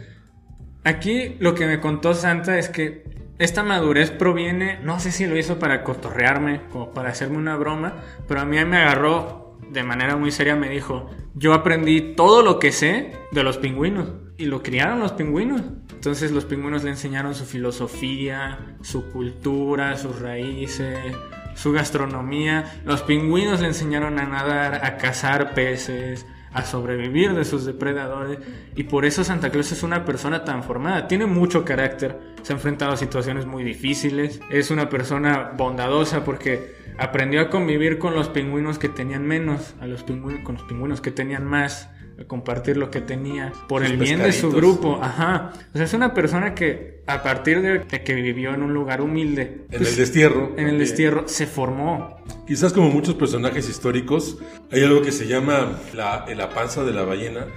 aquí 0.83 1.35
lo 1.39 1.55
que 1.55 1.65
me 1.65 1.79
contó 1.79 2.13
Santa 2.13 2.57
es 2.57 2.69
que 2.69 3.03
esta 3.37 3.63
madurez 3.63 4.11
proviene, 4.11 4.79
no 4.81 4.99
sé 4.99 5.11
si 5.11 5.25
lo 5.25 5.37
hizo 5.37 5.59
para 5.59 5.83
cotorrearme, 5.83 6.61
o 6.73 6.91
para 6.91 7.09
hacerme 7.09 7.37
una 7.37 7.57
broma, 7.57 7.95
pero 8.27 8.39
a 8.39 8.45
mí 8.45 8.63
me 8.63 8.77
agarró 8.77 9.57
de 9.69 9.83
manera 9.83 10.15
muy 10.15 10.31
seria, 10.31 10.55
me 10.55 10.69
dijo, 10.69 11.09
yo 11.33 11.53
aprendí 11.53 12.13
todo 12.15 12.43
lo 12.43 12.59
que 12.59 12.71
sé 12.71 13.11
de 13.31 13.43
los 13.43 13.57
pingüinos 13.57 14.24
y 14.37 14.45
lo 14.45 14.61
criaron 14.61 14.99
los 14.99 15.13
pingüinos. 15.13 15.61
Entonces 15.93 16.31
los 16.31 16.45
pingüinos 16.45 16.83
le 16.83 16.91
enseñaron 16.91 17.35
su 17.35 17.45
filosofía, 17.45 18.75
su 18.81 19.09
cultura, 19.11 19.97
sus 19.97 20.19
raíces, 20.19 21.15
su 21.55 21.71
gastronomía. 21.71 22.81
Los 22.85 23.01
pingüinos 23.01 23.61
le 23.61 23.67
enseñaron 23.67 24.19
a 24.19 24.25
nadar, 24.25 24.85
a 24.85 24.97
cazar 24.97 25.53
peces, 25.53 26.25
a 26.53 26.63
sobrevivir 26.63 27.33
de 27.33 27.45
sus 27.45 27.65
depredadores. 27.65 28.39
Y 28.75 28.83
por 28.83 29.05
eso 29.05 29.23
Santa 29.23 29.49
Claus 29.49 29.71
es 29.71 29.83
una 29.83 30.05
persona 30.05 30.43
tan 30.43 30.63
formada. 30.63 31.07
Tiene 31.07 31.25
mucho 31.25 31.65
carácter, 31.65 32.19
se 32.43 32.53
ha 32.53 32.55
enfrentado 32.55 32.91
a 32.91 32.97
situaciones 32.97 33.45
muy 33.45 33.63
difíciles. 33.63 34.41
Es 34.49 34.69
una 34.69 34.89
persona 34.89 35.53
bondadosa 35.57 36.23
porque 36.23 36.75
aprendió 36.97 37.41
a 37.41 37.49
convivir 37.49 37.99
con 37.99 38.15
los 38.15 38.29
pingüinos 38.29 38.79
que 38.79 38.89
tenían 38.89 39.25
menos, 39.25 39.75
a 39.79 39.87
los 39.87 40.03
pingüinos, 40.03 40.43
con 40.43 40.55
los 40.55 40.63
pingüinos 40.63 41.01
que 41.01 41.11
tenían 41.11 41.45
más 41.45 41.89
compartir 42.27 42.77
lo 42.77 42.89
que 42.89 43.01
tenía 43.01 43.51
por 43.67 43.83
el 43.83 43.97
bien 43.97 44.19
de 44.19 44.31
su 44.31 44.51
grupo. 44.51 44.99
Ajá. 45.01 45.51
O 45.73 45.77
sea, 45.77 45.85
es 45.85 45.93
una 45.93 46.13
persona 46.13 46.55
que 46.55 47.03
a 47.07 47.21
partir 47.21 47.61
de 47.61 47.85
que 48.03 48.13
vivió 48.13 48.53
en 48.53 48.63
un 48.63 48.73
lugar 48.73 49.01
humilde. 49.01 49.65
En 49.71 49.79
pues, 49.79 49.91
el 49.91 49.95
destierro. 49.97 50.53
En 50.57 50.67
el 50.67 50.79
destierro 50.79 51.27
se 51.27 51.45
formó. 51.45 52.17
Quizás 52.47 52.73
como 52.73 52.89
muchos 52.89 53.15
personajes 53.15 53.69
históricos, 53.69 54.37
hay 54.71 54.83
algo 54.83 55.01
que 55.01 55.11
se 55.11 55.27
llama 55.27 55.79
la, 55.93 56.25
la 56.35 56.49
panza 56.49 56.83
de 56.83 56.93
la 56.93 57.03
ballena, 57.03 57.47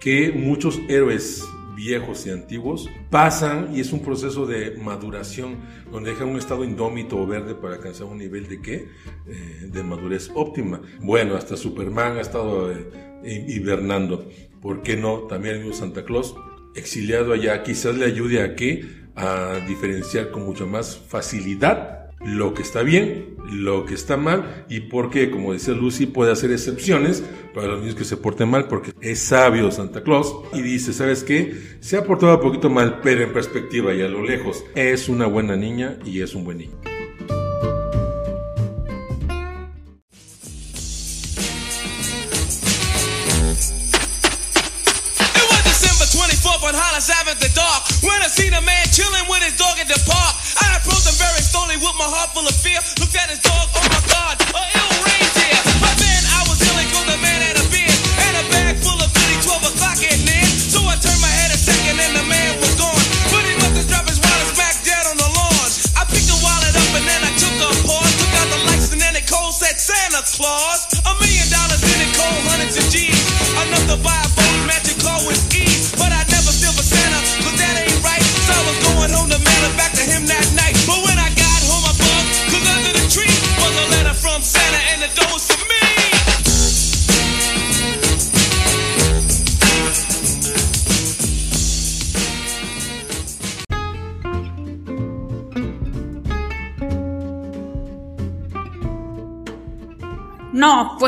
que 0.00 0.32
muchos 0.32 0.80
héroes 0.88 1.44
viejos 1.78 2.26
y 2.26 2.30
antiguos, 2.30 2.90
pasan 3.08 3.68
y 3.72 3.78
es 3.78 3.92
un 3.92 4.00
proceso 4.00 4.46
de 4.46 4.76
maduración 4.78 5.58
donde 5.92 6.10
dejan 6.10 6.28
un 6.28 6.36
estado 6.36 6.64
indómito 6.64 7.16
o 7.16 7.24
verde 7.24 7.54
para 7.54 7.74
alcanzar 7.74 8.08
un 8.08 8.18
nivel 8.18 8.48
de 8.48 8.60
qué? 8.60 8.88
Eh, 9.28 9.68
de 9.70 9.82
madurez 9.84 10.28
óptima. 10.34 10.82
Bueno, 11.00 11.36
hasta 11.36 11.56
Superman 11.56 12.16
ha 12.16 12.20
estado 12.20 12.72
eh, 12.72 13.44
hibernando. 13.46 14.28
¿Por 14.60 14.82
qué 14.82 14.96
no? 14.96 15.28
También 15.28 15.62
el 15.62 15.72
Santa 15.72 16.04
Claus, 16.04 16.34
exiliado 16.74 17.32
allá, 17.32 17.62
quizás 17.62 17.96
le 17.96 18.06
ayude 18.06 18.42
a 18.42 18.56
qué? 18.56 18.84
A 19.14 19.60
diferenciar 19.68 20.32
con 20.32 20.46
mucha 20.46 20.64
más 20.64 20.98
facilidad 20.98 22.07
lo 22.20 22.54
que 22.54 22.62
está 22.62 22.82
bien, 22.82 23.36
lo 23.50 23.84
que 23.84 23.94
está 23.94 24.16
mal 24.16 24.66
y 24.68 24.80
porque, 24.80 25.30
como 25.30 25.52
decía 25.52 25.74
Lucy, 25.74 26.06
puede 26.06 26.32
hacer 26.32 26.50
excepciones 26.50 27.22
para 27.54 27.68
los 27.68 27.80
niños 27.80 27.94
que 27.94 28.04
se 28.04 28.16
porten 28.16 28.48
mal 28.48 28.68
porque 28.68 28.92
es 29.00 29.20
sabio 29.20 29.70
Santa 29.70 30.02
Claus 30.02 30.34
y 30.52 30.62
dice, 30.62 30.92
¿sabes 30.92 31.22
qué? 31.24 31.56
Se 31.80 31.96
ha 31.96 32.04
portado 32.04 32.34
un 32.36 32.42
poquito 32.42 32.70
mal, 32.70 33.00
pero 33.02 33.22
en 33.22 33.32
perspectiva 33.32 33.94
y 33.94 34.02
a 34.02 34.08
lo 34.08 34.22
lejos 34.22 34.64
es 34.74 35.08
una 35.08 35.26
buena 35.26 35.56
niña 35.56 35.98
y 36.04 36.20
es 36.20 36.34
un 36.34 36.44
buen 36.44 36.58
niño. 36.58 36.78
With 51.88 51.98
my 51.98 52.04
heart 52.04 52.30
full 52.34 52.46
of 52.46 52.54
fear. 52.54 52.78
Looked 53.00 53.16
at 53.16 53.30
his 53.30 53.40
dog, 53.40 53.68
oh 53.72 53.86
my 53.88 54.02
god, 54.12 54.37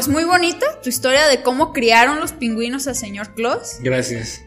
pues 0.00 0.08
muy 0.08 0.24
bonita 0.24 0.80
tu 0.80 0.88
historia 0.88 1.26
de 1.26 1.42
cómo 1.42 1.74
criaron 1.74 2.20
los 2.20 2.32
pingüinos 2.32 2.86
al 2.86 2.96
señor 2.96 3.34
Claus. 3.34 3.76
Gracias. 3.80 4.40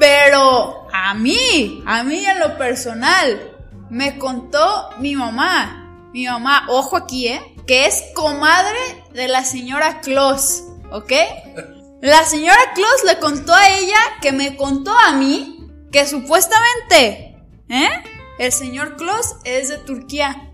Pero 0.00 0.88
a 0.92 1.14
mí, 1.14 1.84
a 1.86 2.02
mí 2.02 2.26
en 2.26 2.40
lo 2.40 2.58
personal, 2.58 3.56
me 3.88 4.18
contó 4.18 4.90
mi 4.98 5.14
mamá. 5.14 6.08
Mi 6.12 6.26
mamá, 6.26 6.66
ojo 6.68 6.96
aquí, 6.96 7.28
¿eh? 7.28 7.40
Que 7.68 7.86
es 7.86 8.02
comadre 8.16 8.80
de 9.14 9.28
la 9.28 9.44
señora 9.44 10.00
Claus, 10.00 10.64
¿ok? 10.90 11.12
La 12.00 12.24
señora 12.24 12.58
Claus 12.74 13.04
le 13.06 13.20
contó 13.20 13.54
a 13.54 13.78
ella 13.78 13.98
que 14.20 14.32
me 14.32 14.56
contó 14.56 14.90
a 15.06 15.12
mí 15.12 15.68
que 15.92 16.04
supuestamente, 16.04 17.44
¿eh? 17.68 17.90
El 18.40 18.50
señor 18.50 18.96
Claus 18.96 19.36
es 19.44 19.68
de 19.68 19.78
Turquía. 19.78 20.50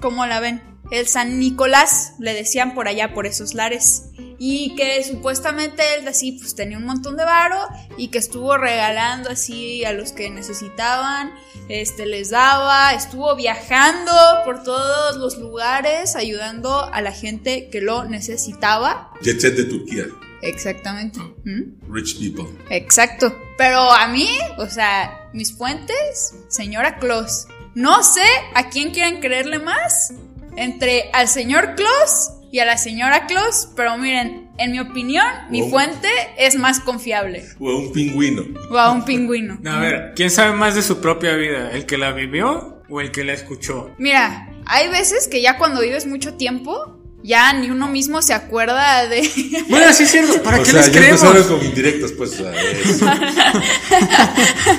¿Cómo 0.00 0.26
la 0.26 0.40
ven? 0.40 0.71
El 0.90 1.06
San 1.06 1.38
Nicolás, 1.38 2.14
le 2.18 2.34
decían 2.34 2.74
por 2.74 2.88
allá, 2.88 3.14
por 3.14 3.26
esos 3.26 3.54
lares. 3.54 4.10
Y 4.38 4.74
que 4.74 5.02
supuestamente 5.04 5.82
él 5.94 6.08
así 6.08 6.32
pues 6.32 6.54
tenía 6.54 6.76
un 6.76 6.84
montón 6.84 7.16
de 7.16 7.24
varo 7.24 7.58
y 7.96 8.08
que 8.08 8.18
estuvo 8.18 8.58
regalando 8.58 9.30
así 9.30 9.84
a 9.84 9.92
los 9.92 10.12
que 10.12 10.30
necesitaban, 10.30 11.32
este 11.68 12.06
les 12.06 12.30
daba, 12.30 12.92
estuvo 12.92 13.36
viajando 13.36 14.12
por 14.44 14.64
todos 14.64 15.16
los 15.16 15.38
lugares 15.38 16.16
ayudando 16.16 16.92
a 16.92 17.00
la 17.02 17.12
gente 17.12 17.68
que 17.70 17.80
lo 17.80 18.04
necesitaba. 18.04 19.12
Jet 19.22 19.40
set 19.40 19.56
de 19.56 19.64
Turquía. 19.64 20.06
Exactamente. 20.42 21.20
¿Mm? 21.44 21.92
Rich 21.92 22.18
people. 22.18 22.44
Exacto. 22.68 23.34
Pero 23.56 23.92
a 23.92 24.08
mí, 24.08 24.28
o 24.58 24.66
sea, 24.66 25.30
mis 25.32 25.56
fuentes, 25.56 26.34
señora 26.48 26.98
Claus. 26.98 27.46
No 27.74 28.02
sé 28.02 28.26
a 28.54 28.68
quién 28.68 28.90
quieren 28.90 29.20
creerle 29.20 29.60
más. 29.60 30.12
Entre 30.56 31.10
al 31.12 31.28
señor 31.28 31.74
Claus 31.74 32.32
y 32.50 32.58
a 32.60 32.64
la 32.64 32.76
señora 32.76 33.26
Claus. 33.26 33.68
Pero 33.74 33.96
miren, 33.98 34.50
en 34.58 34.72
mi 34.72 34.80
opinión, 34.80 35.24
mi 35.50 35.68
fuente 35.70 36.08
es 36.38 36.56
más 36.56 36.80
confiable. 36.80 37.44
O 37.58 37.70
a 37.70 37.78
un 37.78 37.92
pingüino. 37.92 38.42
O 38.70 38.78
a 38.78 38.92
un 38.92 39.04
pingüino. 39.04 39.58
A 39.66 39.78
ver, 39.80 40.12
¿quién 40.14 40.30
sabe 40.30 40.52
más 40.52 40.74
de 40.74 40.82
su 40.82 41.00
propia 41.00 41.34
vida? 41.36 41.70
¿El 41.72 41.86
que 41.86 41.98
la 41.98 42.12
vivió 42.12 42.82
o 42.88 43.00
el 43.00 43.10
que 43.10 43.24
la 43.24 43.32
escuchó? 43.32 43.90
Mira, 43.98 44.48
hay 44.66 44.88
veces 44.88 45.28
que 45.28 45.42
ya 45.42 45.58
cuando 45.58 45.80
vives 45.80 46.06
mucho 46.06 46.34
tiempo, 46.34 47.01
ya 47.22 47.52
ni 47.52 47.70
uno 47.70 47.88
mismo 47.88 48.22
se 48.22 48.34
acuerda 48.34 49.06
de. 49.08 49.22
Bueno, 49.68 49.92
sí 49.92 50.02
es 50.04 50.10
cierto. 50.10 50.42
¿Para 50.42 50.58
o 50.58 50.62
qué 50.62 50.70
sea, 50.70 50.80
les 50.82 50.92
ya 50.92 50.98
creemos? 50.98 51.22
empezaron 51.22 51.58
con 51.58 51.66
indirectos, 51.66 52.12
pues. 52.12 52.32
eso. 52.32 53.06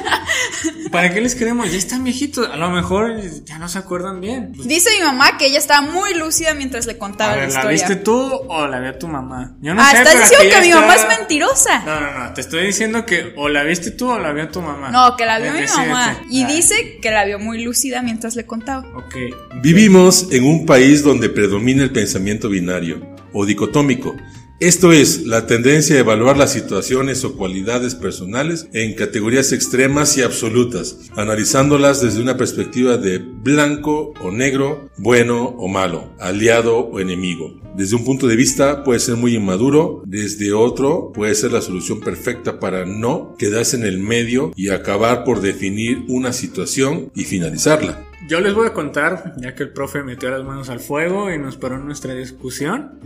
¿Para 0.91 1.13
qué 1.13 1.21
les 1.21 1.35
creemos? 1.35 1.71
Ya 1.71 1.77
están 1.77 2.03
viejitos. 2.03 2.47
A 2.47 2.55
lo 2.57 2.69
mejor 2.69 3.19
ya 3.45 3.57
no 3.57 3.67
se 3.67 3.79
acuerdan 3.79 4.21
bien. 4.21 4.53
Pues, 4.55 4.67
Dice 4.67 4.89
mi 4.97 5.03
mamá 5.03 5.37
que 5.37 5.47
ella 5.47 5.57
estaba 5.57 5.81
muy 5.81 6.13
lúcida 6.13 6.53
mientras 6.53 6.85
le 6.85 6.97
contaba 6.97 7.33
a 7.33 7.35
la 7.35 7.41
ver, 7.41 7.49
¿la 7.51 7.55
historia. 7.55 7.71
viste 7.71 7.95
tú 7.97 8.15
o 8.47 8.67
la 8.67 8.79
vio 8.79 8.95
tu 8.97 9.07
mamá? 9.07 9.55
Yo 9.61 9.73
no 9.73 9.81
ah, 9.81 9.89
sé. 9.91 9.97
estás 9.97 10.29
diciendo 10.29 10.55
que 10.55 10.61
mi 10.67 10.73
mamá 10.73 10.95
es 10.95 11.07
mentirosa. 11.07 11.79
No, 11.85 11.99
no, 11.99 12.19
no. 12.25 12.33
Te 12.33 12.41
estoy 12.41 12.67
diciendo 12.67 13.05
que 13.05 13.33
o 13.37 13.49
la 13.49 13.63
viste 13.63 13.91
tú 13.91 14.09
o 14.11 14.19
la 14.19 14.31
vio 14.33 14.49
tu 14.49 14.61
mamá. 14.61 14.91
No, 14.91 15.15
que 15.17 15.25
la 15.25 15.39
vio 15.39 15.51
mi 15.53 15.61
Decídete. 15.61 15.87
mamá. 15.87 16.17
Y 16.29 16.43
Ah, 16.43 16.47
dice 16.47 16.99
que 17.01 17.09
la 17.11 17.25
vio 17.25 17.39
muy 17.39 17.63
lúcida 17.63 18.01
mientras 18.03 18.35
le 18.35 18.45
contaba. 18.45 18.85
Ok. 18.95 19.15
Vivimos 19.63 20.27
en 20.31 20.43
un 20.43 20.65
país 20.65 21.03
donde 21.03 21.29
predomina 21.29 21.83
el 21.83 21.91
pensamiento 21.91 22.32
binario 22.41 23.01
o 23.33 23.45
dicotómico. 23.45 24.15
Esto 24.59 24.93
es 24.93 25.25
la 25.25 25.45
tendencia 25.45 25.97
a 25.97 25.99
evaluar 25.99 26.37
las 26.37 26.53
situaciones 26.53 27.25
o 27.25 27.35
cualidades 27.35 27.95
personales 27.95 28.69
en 28.71 28.93
categorías 28.93 29.51
extremas 29.51 30.15
y 30.17 30.21
absolutas, 30.21 31.09
analizándolas 31.17 32.01
desde 32.01 32.21
una 32.21 32.37
perspectiva 32.37 32.95
de 32.95 33.17
blanco 33.17 34.13
o 34.21 34.31
negro, 34.31 34.89
bueno 34.97 35.55
o 35.57 35.67
malo, 35.67 36.13
aliado 36.17 36.77
o 36.77 37.01
enemigo. 37.01 37.59
Desde 37.75 37.95
un 37.95 38.05
punto 38.05 38.27
de 38.27 38.35
vista 38.35 38.83
puede 38.83 38.99
ser 38.99 39.17
muy 39.17 39.35
inmaduro, 39.35 40.03
desde 40.05 40.53
otro 40.53 41.11
puede 41.11 41.35
ser 41.35 41.51
la 41.51 41.61
solución 41.61 41.99
perfecta 41.99 42.59
para 42.59 42.85
no 42.85 43.35
quedarse 43.37 43.75
en 43.75 43.83
el 43.83 43.99
medio 43.99 44.53
y 44.55 44.69
acabar 44.69 45.25
por 45.25 45.41
definir 45.41 46.05
una 46.07 46.31
situación 46.31 47.11
y 47.15 47.25
finalizarla. 47.25 48.12
Yo 48.27 48.39
les 48.39 48.53
voy 48.53 48.67
a 48.67 48.73
contar, 48.73 49.33
ya 49.37 49.53
que 49.53 49.63
el 49.63 49.69
profe 49.73 50.01
metió 50.01 50.29
las 50.29 50.43
manos 50.43 50.69
al 50.69 50.79
fuego 50.79 51.31
y 51.31 51.37
nos 51.37 51.57
paró 51.57 51.77
nuestra 51.77 52.13
discusión, 52.13 52.99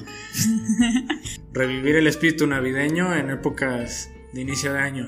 revivir 1.53 1.95
el 1.95 2.05
espíritu 2.05 2.45
navideño 2.45 3.15
en 3.15 3.31
épocas 3.31 4.11
de 4.33 4.41
inicio 4.41 4.73
de 4.73 4.79
año. 4.79 5.07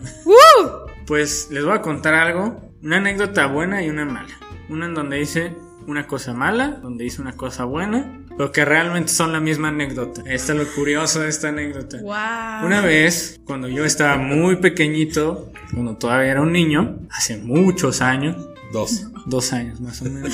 Pues 1.05 1.49
les 1.51 1.63
voy 1.63 1.73
a 1.75 1.81
contar 1.81 2.15
algo, 2.15 2.71
una 2.81 2.97
anécdota 2.97 3.45
buena 3.45 3.83
y 3.83 3.89
una 3.89 4.05
mala. 4.05 4.33
Una 4.67 4.87
en 4.87 4.95
donde 4.95 5.21
hice 5.21 5.55
una 5.85 6.07
cosa 6.07 6.33
mala, 6.33 6.79
donde 6.81 7.05
hice 7.05 7.21
una 7.21 7.33
cosa 7.33 7.65
buena, 7.65 8.19
pero 8.37 8.51
que 8.51 8.65
realmente 8.65 9.11
son 9.11 9.31
la 9.31 9.39
misma 9.39 9.69
anécdota. 9.69 10.23
Esta 10.25 10.53
es 10.53 10.59
lo 10.59 10.65
curioso 10.73 11.19
de 11.19 11.29
esta 11.29 11.49
anécdota. 11.49 11.97
Wow. 12.01 12.65
Una 12.65 12.81
vez, 12.81 13.39
cuando 13.43 13.67
yo 13.67 13.85
estaba 13.85 14.17
muy 14.17 14.55
pequeñito, 14.55 15.51
cuando 15.73 15.97
todavía 15.97 16.31
era 16.31 16.41
un 16.41 16.51
niño, 16.51 16.99
hace 17.11 17.37
muchos 17.37 18.01
años, 18.01 18.48
Dos. 18.71 19.07
Dos 19.25 19.51
años 19.53 19.81
más 19.81 20.01
o 20.01 20.05
menos. 20.05 20.31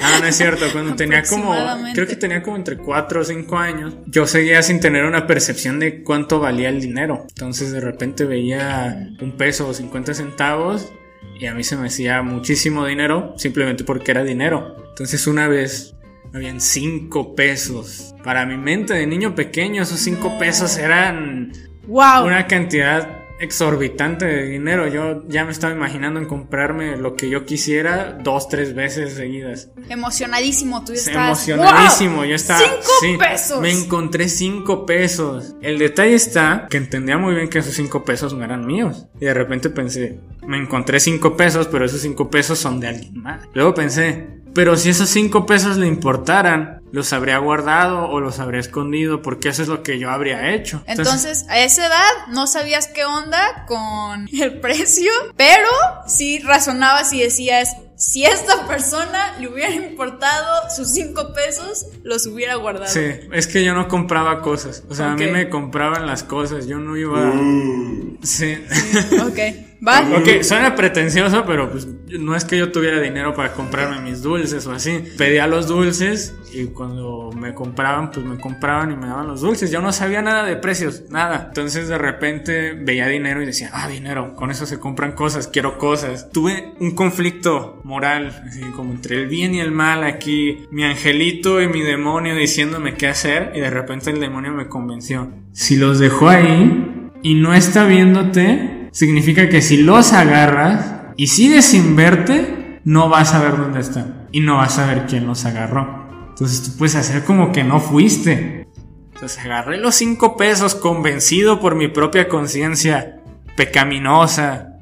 Ah, 0.00 0.18
no 0.20 0.26
es 0.26 0.36
cierto. 0.36 0.66
Cuando 0.72 0.94
tenía 0.96 1.22
como. 1.24 1.54
Creo 1.94 2.06
que 2.06 2.16
tenía 2.16 2.42
como 2.42 2.56
entre 2.56 2.76
4 2.78 3.20
o 3.20 3.24
5 3.24 3.58
años. 3.58 3.94
Yo 4.06 4.26
seguía 4.26 4.62
sin 4.62 4.80
tener 4.80 5.04
una 5.04 5.26
percepción 5.26 5.78
de 5.80 6.02
cuánto 6.02 6.38
valía 6.40 6.68
el 6.68 6.80
dinero. 6.80 7.24
Entonces 7.28 7.72
de 7.72 7.80
repente 7.80 8.24
veía 8.24 9.08
un 9.20 9.36
peso 9.36 9.68
o 9.68 9.74
50 9.74 10.14
centavos. 10.14 10.92
Y 11.40 11.46
a 11.46 11.54
mí 11.54 11.64
se 11.64 11.76
me 11.76 11.86
hacía 11.88 12.22
muchísimo 12.22 12.86
dinero. 12.86 13.34
Simplemente 13.36 13.82
porque 13.84 14.12
era 14.12 14.22
dinero. 14.22 14.76
Entonces 14.90 15.26
una 15.26 15.48
vez. 15.48 15.94
Habían 16.34 16.62
5 16.62 17.34
pesos. 17.34 18.14
Para 18.24 18.46
mi 18.46 18.56
mente 18.56 18.94
de 18.94 19.06
niño 19.06 19.34
pequeño, 19.34 19.82
esos 19.82 20.00
5 20.00 20.38
pesos 20.38 20.78
eran 20.78 21.52
Wow. 21.86 22.24
una 22.26 22.46
cantidad 22.46 23.21
exorbitante 23.42 24.24
de 24.24 24.46
dinero. 24.46 24.86
Yo 24.88 25.22
ya 25.28 25.44
me 25.44 25.52
estaba 25.52 25.74
imaginando 25.74 26.20
en 26.20 26.26
comprarme 26.26 26.96
lo 26.96 27.14
que 27.16 27.28
yo 27.28 27.44
quisiera 27.44 28.18
dos, 28.22 28.48
tres 28.48 28.74
veces 28.74 29.14
seguidas. 29.14 29.70
Emocionadísimo, 29.88 30.84
tú 30.84 30.92
Sí, 30.92 31.10
estás. 31.10 31.48
Emocionadísimo, 31.48 32.16
¡Wow! 32.18 32.24
yo 32.24 32.34
estaba. 32.34 32.60
¡Cinco 32.60 32.82
sí, 33.00 33.16
pesos! 33.18 33.60
Me 33.60 33.70
encontré 33.72 34.28
cinco 34.28 34.86
pesos. 34.86 35.54
El 35.60 35.78
detalle 35.78 36.14
está 36.14 36.66
que 36.70 36.76
entendía 36.76 37.18
muy 37.18 37.34
bien 37.34 37.48
que 37.48 37.58
esos 37.58 37.74
cinco 37.74 38.04
pesos 38.04 38.32
no 38.34 38.44
eran 38.44 38.66
míos. 38.66 39.06
Y 39.20 39.24
de 39.26 39.34
repente 39.34 39.70
pensé, 39.70 40.20
me 40.46 40.58
encontré 40.58 41.00
cinco 41.00 41.36
pesos, 41.36 41.68
pero 41.68 41.84
esos 41.84 42.00
cinco 42.00 42.30
pesos 42.30 42.58
son 42.58 42.80
de 42.80 42.88
alguien 42.88 43.20
más. 43.20 43.42
Luego 43.54 43.74
pensé, 43.74 44.41
pero 44.54 44.76
si 44.76 44.90
esos 44.90 45.08
cinco 45.08 45.46
pesos 45.46 45.76
le 45.76 45.86
importaran, 45.86 46.82
los 46.92 47.12
habría 47.14 47.38
guardado 47.38 48.08
o 48.08 48.20
los 48.20 48.38
habría 48.38 48.60
escondido, 48.60 49.22
porque 49.22 49.48
eso 49.48 49.62
es 49.62 49.68
lo 49.68 49.82
que 49.82 49.98
yo 49.98 50.10
habría 50.10 50.52
hecho. 50.54 50.82
Entonces, 50.86 51.46
a 51.48 51.58
esa 51.60 51.86
edad 51.86 52.10
no 52.28 52.46
sabías 52.46 52.86
qué 52.88 53.04
onda 53.04 53.64
con 53.66 54.28
el 54.32 54.60
precio, 54.60 55.10
pero 55.36 55.68
sí 56.06 56.38
razonabas 56.40 57.12
y 57.14 57.22
decías, 57.22 57.70
si 57.96 58.24
esta 58.24 58.66
persona 58.66 59.38
le 59.38 59.48
hubiera 59.48 59.72
importado 59.72 60.68
sus 60.74 60.90
cinco 60.90 61.32
pesos, 61.32 61.86
los 62.02 62.26
hubiera 62.26 62.56
guardado. 62.56 62.92
Sí, 62.92 63.04
es 63.32 63.46
que 63.46 63.64
yo 63.64 63.74
no 63.74 63.86
compraba 63.86 64.42
cosas. 64.42 64.82
O 64.90 64.94
sea, 64.94 65.12
a 65.12 65.14
mí 65.14 65.26
me 65.26 65.48
compraban 65.48 66.04
las 66.04 66.24
cosas. 66.24 66.66
Yo 66.66 66.78
no 66.78 66.96
iba. 66.96 67.30
Uh, 67.30 68.18
Sí. 68.22 68.58
Ok. 69.22 69.38
Va. 69.86 70.00
Ok, 70.16 70.42
suena 70.42 70.74
pretencioso, 70.76 71.44
pero 71.44 71.70
pues 71.70 71.86
no 72.08 72.36
es 72.36 72.44
que 72.44 72.56
yo 72.56 72.70
tuviera 72.70 73.00
dinero 73.00 73.34
para 73.34 73.52
comprarme 73.52 74.00
mis 74.00 74.22
dulces 74.22 74.41
o 74.66 74.72
así. 74.72 75.04
Pedía 75.16 75.46
los 75.46 75.68
dulces 75.68 76.34
y 76.52 76.66
cuando 76.66 77.30
me 77.34 77.54
compraban, 77.54 78.10
pues 78.10 78.26
me 78.26 78.38
compraban 78.38 78.92
y 78.92 78.96
me 78.96 79.06
daban 79.06 79.26
los 79.26 79.40
dulces. 79.40 79.70
Yo 79.70 79.80
no 79.80 79.92
sabía 79.92 80.20
nada 80.20 80.44
de 80.44 80.56
precios, 80.56 81.04
nada. 81.10 81.46
Entonces 81.48 81.88
de 81.88 81.96
repente 81.96 82.72
veía 82.72 83.06
dinero 83.08 83.42
y 83.42 83.46
decía, 83.46 83.70
ah, 83.72 83.88
dinero, 83.88 84.34
con 84.34 84.50
eso 84.50 84.66
se 84.66 84.78
compran 84.78 85.12
cosas, 85.12 85.48
quiero 85.48 85.78
cosas. 85.78 86.30
Tuve 86.30 86.74
un 86.80 86.92
conflicto 86.92 87.80
moral, 87.84 88.42
así 88.46 88.60
como 88.76 88.92
entre 88.92 89.16
el 89.16 89.28
bien 89.28 89.54
y 89.54 89.60
el 89.60 89.70
mal 89.70 90.04
aquí, 90.04 90.66
mi 90.70 90.84
angelito 90.84 91.62
y 91.62 91.68
mi 91.68 91.82
demonio 91.82 92.34
diciéndome 92.34 92.94
qué 92.94 93.08
hacer 93.08 93.52
y 93.54 93.60
de 93.60 93.70
repente 93.70 94.10
el 94.10 94.20
demonio 94.20 94.52
me 94.52 94.68
convenció. 94.68 95.30
Si 95.52 95.76
los 95.76 95.98
dejó 95.98 96.28
ahí 96.28 97.10
y 97.22 97.34
no 97.34 97.54
está 97.54 97.86
viéndote, 97.86 98.88
significa 98.92 99.48
que 99.48 99.62
si 99.62 99.78
los 99.78 100.12
agarras 100.12 100.96
y 101.16 101.28
sigues 101.28 101.64
sin 101.64 101.96
verte, 101.96 102.80
no 102.84 103.08
vas 103.08 103.32
a 103.34 103.42
ver 103.42 103.56
dónde 103.56 103.80
están 103.80 104.21
y 104.32 104.40
no 104.40 104.56
vas 104.56 104.78
a 104.78 104.86
ver 104.86 105.06
quién 105.06 105.26
los 105.26 105.44
agarró. 105.44 106.08
Entonces 106.30 106.62
tú 106.62 106.78
puedes 106.78 106.96
hacer 106.96 107.24
como 107.24 107.52
que 107.52 107.62
no 107.62 107.78
fuiste. 107.78 108.66
Entonces 109.14 109.38
agarré 109.44 109.76
los 109.78 109.94
cinco 109.94 110.36
pesos 110.36 110.74
convencido 110.74 111.60
por 111.60 111.74
mi 111.74 111.88
propia 111.88 112.28
conciencia 112.28 113.20
pecaminosa. 113.56 114.78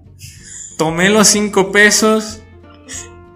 Tomé 0.79 1.11
los 1.11 1.29
cinco 1.29 1.73
pesos, 1.73 2.41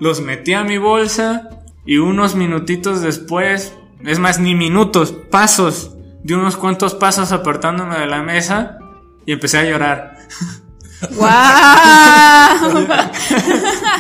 los 0.01 0.21
metí 0.21 0.55
a 0.55 0.65
mi 0.65 0.79
bolsa 0.79 1.51
y 1.85 1.99
unos 1.99 2.35
minutitos 2.37 3.03
después, 3.03 3.75
es 4.05 4.19
más, 4.19 4.39
ni 4.39 4.55
minutos, 4.55 5.13
pasos, 5.13 5.97
de 6.23 6.35
unos 6.35 6.57
cuantos 6.57 6.95
pasos 6.95 7.33
apartándome 7.33 7.99
de 7.99 8.07
la 8.07 8.23
mesa 8.23 8.79
y 9.27 9.33
empecé 9.33 9.59
a 9.59 9.65
llorar. 9.65 10.17
¡Wow! 11.11 11.27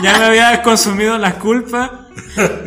ya 0.03 0.19
me 0.19 0.25
había 0.25 0.63
consumido 0.63 1.19
la 1.19 1.39
culpa. 1.39 2.04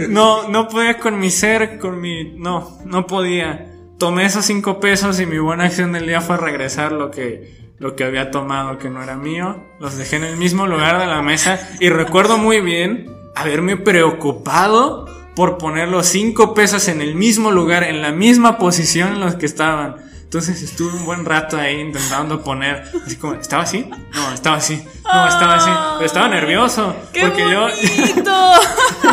No, 0.10 0.48
no 0.50 0.68
podía 0.68 0.98
con 1.00 1.20
mi 1.20 1.30
ser, 1.30 1.80
con 1.80 2.00
mi... 2.00 2.36
No, 2.38 2.80
no 2.86 3.08
podía. 3.08 3.72
Tomé 3.98 4.26
esos 4.26 4.46
cinco 4.46 4.80
pesos 4.80 5.20
y 5.20 5.26
mi 5.26 5.40
buena 5.40 5.66
acción 5.66 5.92
del 5.92 6.08
día 6.08 6.22
fue 6.22 6.38
regresar 6.38 6.92
lo 6.92 7.12
que, 7.12 7.74
lo 7.80 7.96
que 7.96 8.04
había 8.04 8.32
tomado, 8.32 8.78
que 8.78 8.90
no 8.90 9.02
era 9.02 9.16
mío. 9.16 9.64
Los 9.80 9.98
dejé 9.98 10.18
en 10.18 10.24
el 10.24 10.38
mismo 10.38 10.68
lugar 10.68 11.00
de 11.00 11.08
la 11.08 11.22
mesa 11.22 11.60
y 11.80 11.90
recuerdo 11.90 12.38
muy 12.38 12.62
bien 12.62 13.12
haberme 13.36 13.78
preocupado 13.78 15.06
por 15.36 15.58
poner 15.58 15.88
los 15.88 16.08
cinco 16.08 16.54
pesos 16.54 16.88
en 16.88 17.02
el 17.02 17.16
mismo 17.16 17.52
lugar, 17.52 17.84
en 17.84 18.02
la 18.02 18.12
misma 18.12 18.58
posición 18.58 19.14
en 19.14 19.20
los 19.20 19.36
que 19.36 19.46
estaban. 19.46 20.07
Entonces 20.28 20.62
estuve 20.62 20.92
un 20.94 21.06
buen 21.06 21.24
rato 21.24 21.56
ahí 21.56 21.80
intentando 21.80 22.44
poner, 22.44 22.84
así 23.06 23.16
como, 23.16 23.36
¿estaba 23.36 23.64
así? 23.64 23.90
No, 24.14 24.34
estaba 24.34 24.58
así. 24.58 24.76
No, 25.06 25.26
estaba 25.26 25.56
así. 25.56 25.70
Pero 25.96 26.06
estaba 26.06 26.28
nervioso. 26.28 26.94
¡Qué 27.14 27.22
porque 27.22 27.44
yo, 27.50 27.62
bonito! 27.62 28.52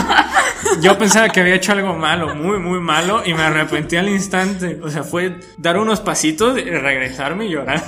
yo 0.80 0.99
pensaba 0.99 1.28
que 1.28 1.40
había 1.40 1.54
hecho 1.54 1.71
algo 1.71 1.94
malo, 1.94 2.35
muy, 2.35 2.59
muy 2.59 2.80
malo, 2.80 3.23
y 3.25 3.33
me 3.33 3.42
arrepentí 3.42 3.94
al 3.94 4.09
instante. 4.09 4.80
O 4.83 4.90
sea, 4.90 5.04
fue 5.04 5.38
dar 5.56 5.78
unos 5.78 6.00
pasitos 6.00 6.59
y 6.59 6.62
regresarme 6.64 7.47
y 7.47 7.50
llorar. 7.52 7.85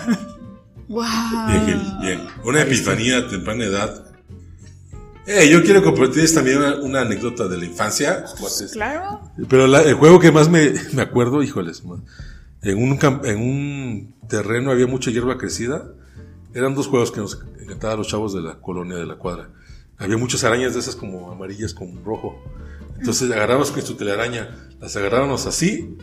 ¡Wow! 0.86 1.02
Bien, 1.48 1.82
bien. 2.00 2.26
Una 2.44 2.62
epifanía 2.62 3.18
a 3.18 3.28
temprana 3.28 3.64
edad. 3.64 4.04
Eh, 5.26 5.48
yo 5.50 5.64
quiero 5.64 5.82
compartirles 5.82 6.32
también 6.32 6.58
una, 6.58 6.76
una 6.76 7.00
anécdota 7.00 7.48
de 7.48 7.58
la 7.58 7.64
infancia. 7.64 8.24
Claro. 8.72 9.20
Pero 9.48 9.66
la- 9.66 9.82
el 9.82 9.94
juego 9.94 10.20
que 10.20 10.30
más 10.30 10.48
me, 10.48 10.72
me 10.92 11.02
acuerdo, 11.02 11.42
híjoles, 11.42 11.84
man, 11.84 12.04
en 12.70 13.38
un, 13.38 14.14
terreno 14.28 14.70
había 14.70 14.86
mucha 14.86 15.10
hierba 15.10 15.38
crecida. 15.38 15.92
Eran 16.54 16.74
dos 16.74 16.88
juegos 16.88 17.12
que 17.12 17.20
nos 17.20 17.40
encantaban 17.60 17.98
los 17.98 18.08
chavos 18.08 18.34
de 18.34 18.40
la 18.40 18.60
colonia, 18.60 18.96
de 18.96 19.06
la 19.06 19.16
cuadra. 19.16 19.50
Había 19.98 20.16
muchas 20.16 20.42
arañas 20.44 20.74
de 20.74 20.80
esas 20.80 20.96
como 20.96 21.30
amarillas 21.30 21.74
con 21.74 22.04
rojo. 22.04 22.42
Entonces 22.98 23.30
agarramos 23.30 23.70
con 23.70 23.82
su 23.82 23.94
telaraña, 23.94 24.68
las 24.80 24.96
agarrábamos 24.96 25.46
así 25.46 25.96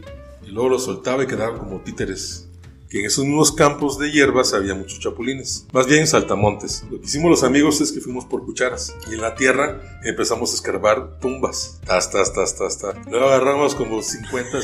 y 0.46 0.52
luego 0.52 0.70
los 0.70 0.86
soltaba 0.86 1.24
y 1.24 1.28
quedaban 1.28 1.58
como 1.58 1.82
títeres. 1.82 2.50
Que 2.94 3.00
en 3.00 3.08
esos 3.08 3.26
mismos 3.26 3.52
campos 3.52 3.98
de 3.98 4.12
hierbas 4.12 4.54
había 4.54 4.76
muchos 4.76 5.00
chapulines, 5.00 5.66
más 5.74 5.88
bien 5.88 6.06
saltamontes. 6.06 6.86
Lo 6.92 7.00
que 7.00 7.08
hicimos 7.08 7.32
los 7.32 7.42
amigos 7.44 7.82
es 7.82 7.92
que 7.92 8.00
fuimos 8.00 8.24
por 8.26 8.46
cucharas 8.46 8.96
y 9.10 9.16
en 9.16 9.22
la 9.22 9.34
tierra 9.34 9.82
empezamos 10.04 10.52
a 10.52 10.54
escarbar 10.54 11.18
tumbas. 11.20 11.80
Tas, 11.88 12.12
tas, 12.12 12.32
tas, 12.34 12.56
tas, 12.56 12.78
tas. 12.78 12.96
Luego 13.10 13.26
agarramos 13.26 13.74
como 13.74 14.00
50, 14.04 14.60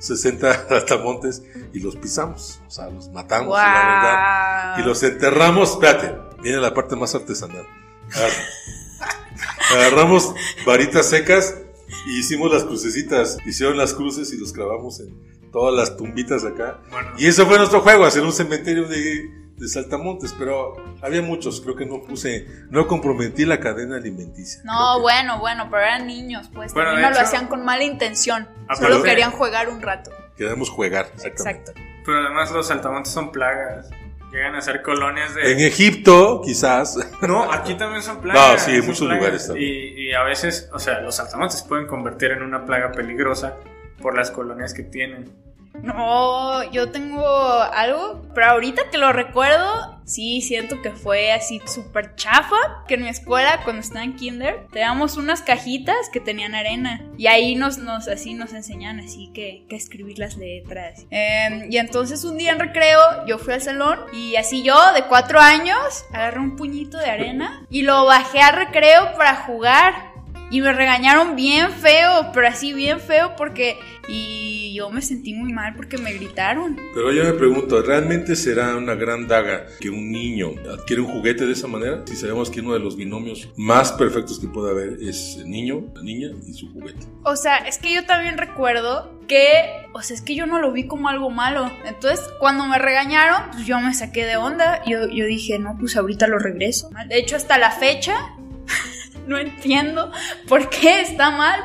60 0.00 0.66
saltamontes 0.68 1.44
y 1.72 1.78
los 1.78 1.94
pisamos, 1.94 2.58
o 2.66 2.70
sea, 2.72 2.90
los 2.90 3.10
matamos, 3.10 3.56
la 3.56 4.74
verdad. 4.74 4.78
Y 4.80 4.82
los 4.88 5.00
enterramos, 5.04 5.70
espérate, 5.70 6.16
viene 6.42 6.58
la 6.58 6.74
parte 6.74 6.96
más 6.96 7.14
artesanal. 7.14 7.64
Agar- 8.12 8.32
Agarramos 9.76 10.34
varitas 10.66 11.08
secas 11.08 11.54
y 12.08 12.18
hicimos 12.18 12.52
las 12.52 12.64
crucecitas. 12.64 13.36
Hicieron 13.46 13.76
las 13.76 13.94
cruces 13.94 14.32
y 14.32 14.36
los 14.36 14.52
clavamos 14.52 14.98
en 14.98 15.37
todas 15.52 15.74
las 15.74 15.96
tumbitas 15.96 16.44
acá. 16.44 16.78
Bueno. 16.90 17.10
Y 17.18 17.26
eso 17.26 17.46
fue 17.46 17.58
nuestro 17.58 17.80
juego, 17.80 18.04
hacer 18.04 18.22
un 18.22 18.32
cementerio 18.32 18.86
de, 18.86 19.28
de 19.56 19.68
saltamontes. 19.68 20.34
Pero 20.38 20.74
había 21.02 21.22
muchos, 21.22 21.60
creo 21.60 21.76
que 21.76 21.86
no 21.86 22.02
puse, 22.02 22.46
no 22.70 22.86
comprometí 22.86 23.44
la 23.44 23.60
cadena 23.60 23.96
alimenticia. 23.96 24.60
No, 24.64 25.00
bueno, 25.00 25.38
bueno, 25.40 25.68
pero 25.70 25.82
eran 25.82 26.06
niños, 26.06 26.50
pues. 26.54 26.72
Bueno, 26.74 26.90
también 26.90 27.10
no 27.10 27.16
lo 27.16 27.20
hacían 27.22 27.46
con 27.48 27.64
mala 27.64 27.84
intención. 27.84 28.48
Ah, 28.68 28.76
Solo 28.76 28.88
pero- 28.88 29.02
querían 29.04 29.30
jugar 29.32 29.68
un 29.68 29.80
rato. 29.82 30.10
Queremos 30.36 30.70
jugar, 30.70 31.10
exactamente. 31.14 31.70
Exacto. 31.72 31.72
Pero 32.06 32.18
además 32.20 32.50
los 32.52 32.66
saltamontes 32.68 33.12
son 33.12 33.32
plagas. 33.32 33.90
Llegan 34.30 34.54
a 34.54 34.60
ser 34.60 34.82
colonias 34.82 35.34
de... 35.34 35.52
En 35.52 35.60
Egipto, 35.60 36.42
quizás. 36.44 36.98
No, 37.26 37.50
aquí 37.50 37.74
también 37.74 38.02
son 38.02 38.20
plagas. 38.20 38.52
No, 38.52 38.58
sí, 38.58 38.72
en 38.72 38.80
muchos 38.86 38.98
plagas. 39.00 39.16
lugares 39.16 39.46
también. 39.46 39.68
Y, 39.68 40.08
y 40.10 40.12
a 40.12 40.22
veces, 40.22 40.68
o 40.72 40.78
sea, 40.78 41.00
los 41.00 41.16
saltamontes 41.16 41.60
se 41.60 41.66
pueden 41.66 41.86
convertir 41.86 42.32
en 42.32 42.42
una 42.42 42.66
plaga 42.66 42.92
peligrosa 42.92 43.56
por 44.00 44.16
las 44.16 44.30
colonias 44.30 44.74
que 44.74 44.82
tienen. 44.82 45.30
No, 45.82 46.70
yo 46.72 46.90
tengo 46.90 47.24
algo, 47.24 48.22
pero 48.34 48.48
ahorita 48.48 48.90
que 48.90 48.98
lo 48.98 49.12
recuerdo, 49.12 50.00
sí 50.04 50.40
siento 50.40 50.80
que 50.82 50.90
fue 50.90 51.32
así 51.32 51.60
súper 51.66 52.14
chafa. 52.16 52.56
Que 52.86 52.94
en 52.94 53.02
mi 53.02 53.08
escuela, 53.08 53.60
cuando 53.62 53.80
estaba 53.80 54.04
en 54.04 54.16
kinder, 54.16 54.66
teníamos 54.72 55.16
unas 55.16 55.42
cajitas 55.42 56.08
que 56.12 56.20
tenían 56.20 56.54
arena. 56.54 57.04
Y 57.16 57.26
ahí 57.26 57.54
nos, 57.54 57.78
nos 57.78 58.08
así 58.08 58.34
nos 58.34 58.52
enseñan 58.54 58.98
así 59.00 59.30
que, 59.32 59.64
que 59.68 59.76
escribir 59.76 60.18
las 60.18 60.36
letras. 60.36 61.06
Eh, 61.10 61.68
y 61.70 61.76
entonces 61.76 62.24
un 62.24 62.38
día 62.38 62.52
en 62.52 62.58
recreo, 62.58 62.98
yo 63.26 63.38
fui 63.38 63.54
al 63.54 63.62
salón 63.62 64.00
y 64.12 64.36
así 64.36 64.62
yo, 64.62 64.76
de 64.94 65.04
cuatro 65.04 65.38
años, 65.38 66.04
agarré 66.12 66.40
un 66.40 66.56
puñito 66.56 66.98
de 66.98 67.10
arena 67.10 67.64
y 67.70 67.82
lo 67.82 68.04
bajé 68.04 68.40
al 68.40 68.56
recreo 68.56 69.14
para 69.16 69.36
jugar. 69.44 70.07
Y 70.50 70.60
me 70.60 70.72
regañaron 70.72 71.36
bien 71.36 71.70
feo, 71.72 72.30
pero 72.32 72.48
así 72.48 72.72
bien 72.72 73.00
feo 73.00 73.34
porque... 73.36 73.78
Y 74.10 74.72
yo 74.74 74.88
me 74.88 75.02
sentí 75.02 75.34
muy 75.34 75.52
mal 75.52 75.74
porque 75.74 75.98
me 75.98 76.14
gritaron. 76.14 76.78
Pero 76.94 77.12
yo 77.12 77.24
me 77.24 77.32
pregunto, 77.32 77.82
¿realmente 77.82 78.36
será 78.36 78.74
una 78.76 78.94
gran 78.94 79.28
daga 79.28 79.66
que 79.80 79.90
un 79.90 80.10
niño 80.10 80.52
adquiere 80.72 81.02
un 81.02 81.08
juguete 81.08 81.44
de 81.44 81.52
esa 81.52 81.66
manera? 81.66 82.02
Si 82.06 82.16
sabemos 82.16 82.48
que 82.48 82.60
uno 82.60 82.72
de 82.72 82.80
los 82.80 82.96
binomios 82.96 83.50
más 83.56 83.92
perfectos 83.92 84.38
que 84.38 84.46
puede 84.46 84.70
haber 84.70 85.02
es 85.02 85.36
el 85.38 85.50
niño, 85.50 85.84
la 85.94 86.02
niña 86.02 86.28
y 86.46 86.54
su 86.54 86.72
juguete. 86.72 87.06
O 87.24 87.36
sea, 87.36 87.56
es 87.58 87.76
que 87.76 87.92
yo 87.92 88.06
también 88.06 88.38
recuerdo 88.38 89.18
que... 89.28 89.86
O 89.92 90.00
sea, 90.00 90.16
es 90.16 90.22
que 90.22 90.34
yo 90.34 90.46
no 90.46 90.58
lo 90.58 90.72
vi 90.72 90.86
como 90.86 91.08
algo 91.08 91.28
malo. 91.28 91.70
Entonces, 91.84 92.24
cuando 92.38 92.64
me 92.66 92.78
regañaron, 92.78 93.50
pues 93.52 93.66
yo 93.66 93.78
me 93.80 93.92
saqué 93.92 94.24
de 94.24 94.36
onda. 94.36 94.82
Yo, 94.86 95.06
yo 95.08 95.26
dije, 95.26 95.58
no, 95.58 95.76
pues 95.78 95.96
ahorita 95.96 96.28
lo 96.28 96.38
regreso. 96.38 96.88
De 97.08 97.18
hecho, 97.18 97.36
hasta 97.36 97.58
la 97.58 97.72
fecha, 97.72 98.14
no 99.28 99.38
entiendo 99.38 100.10
por 100.48 100.68
qué 100.70 101.02
está 101.02 101.30
mal. 101.30 101.60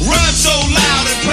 Run 0.00 0.32
so 0.32 0.50
loud 0.50 1.06
and 1.08 1.24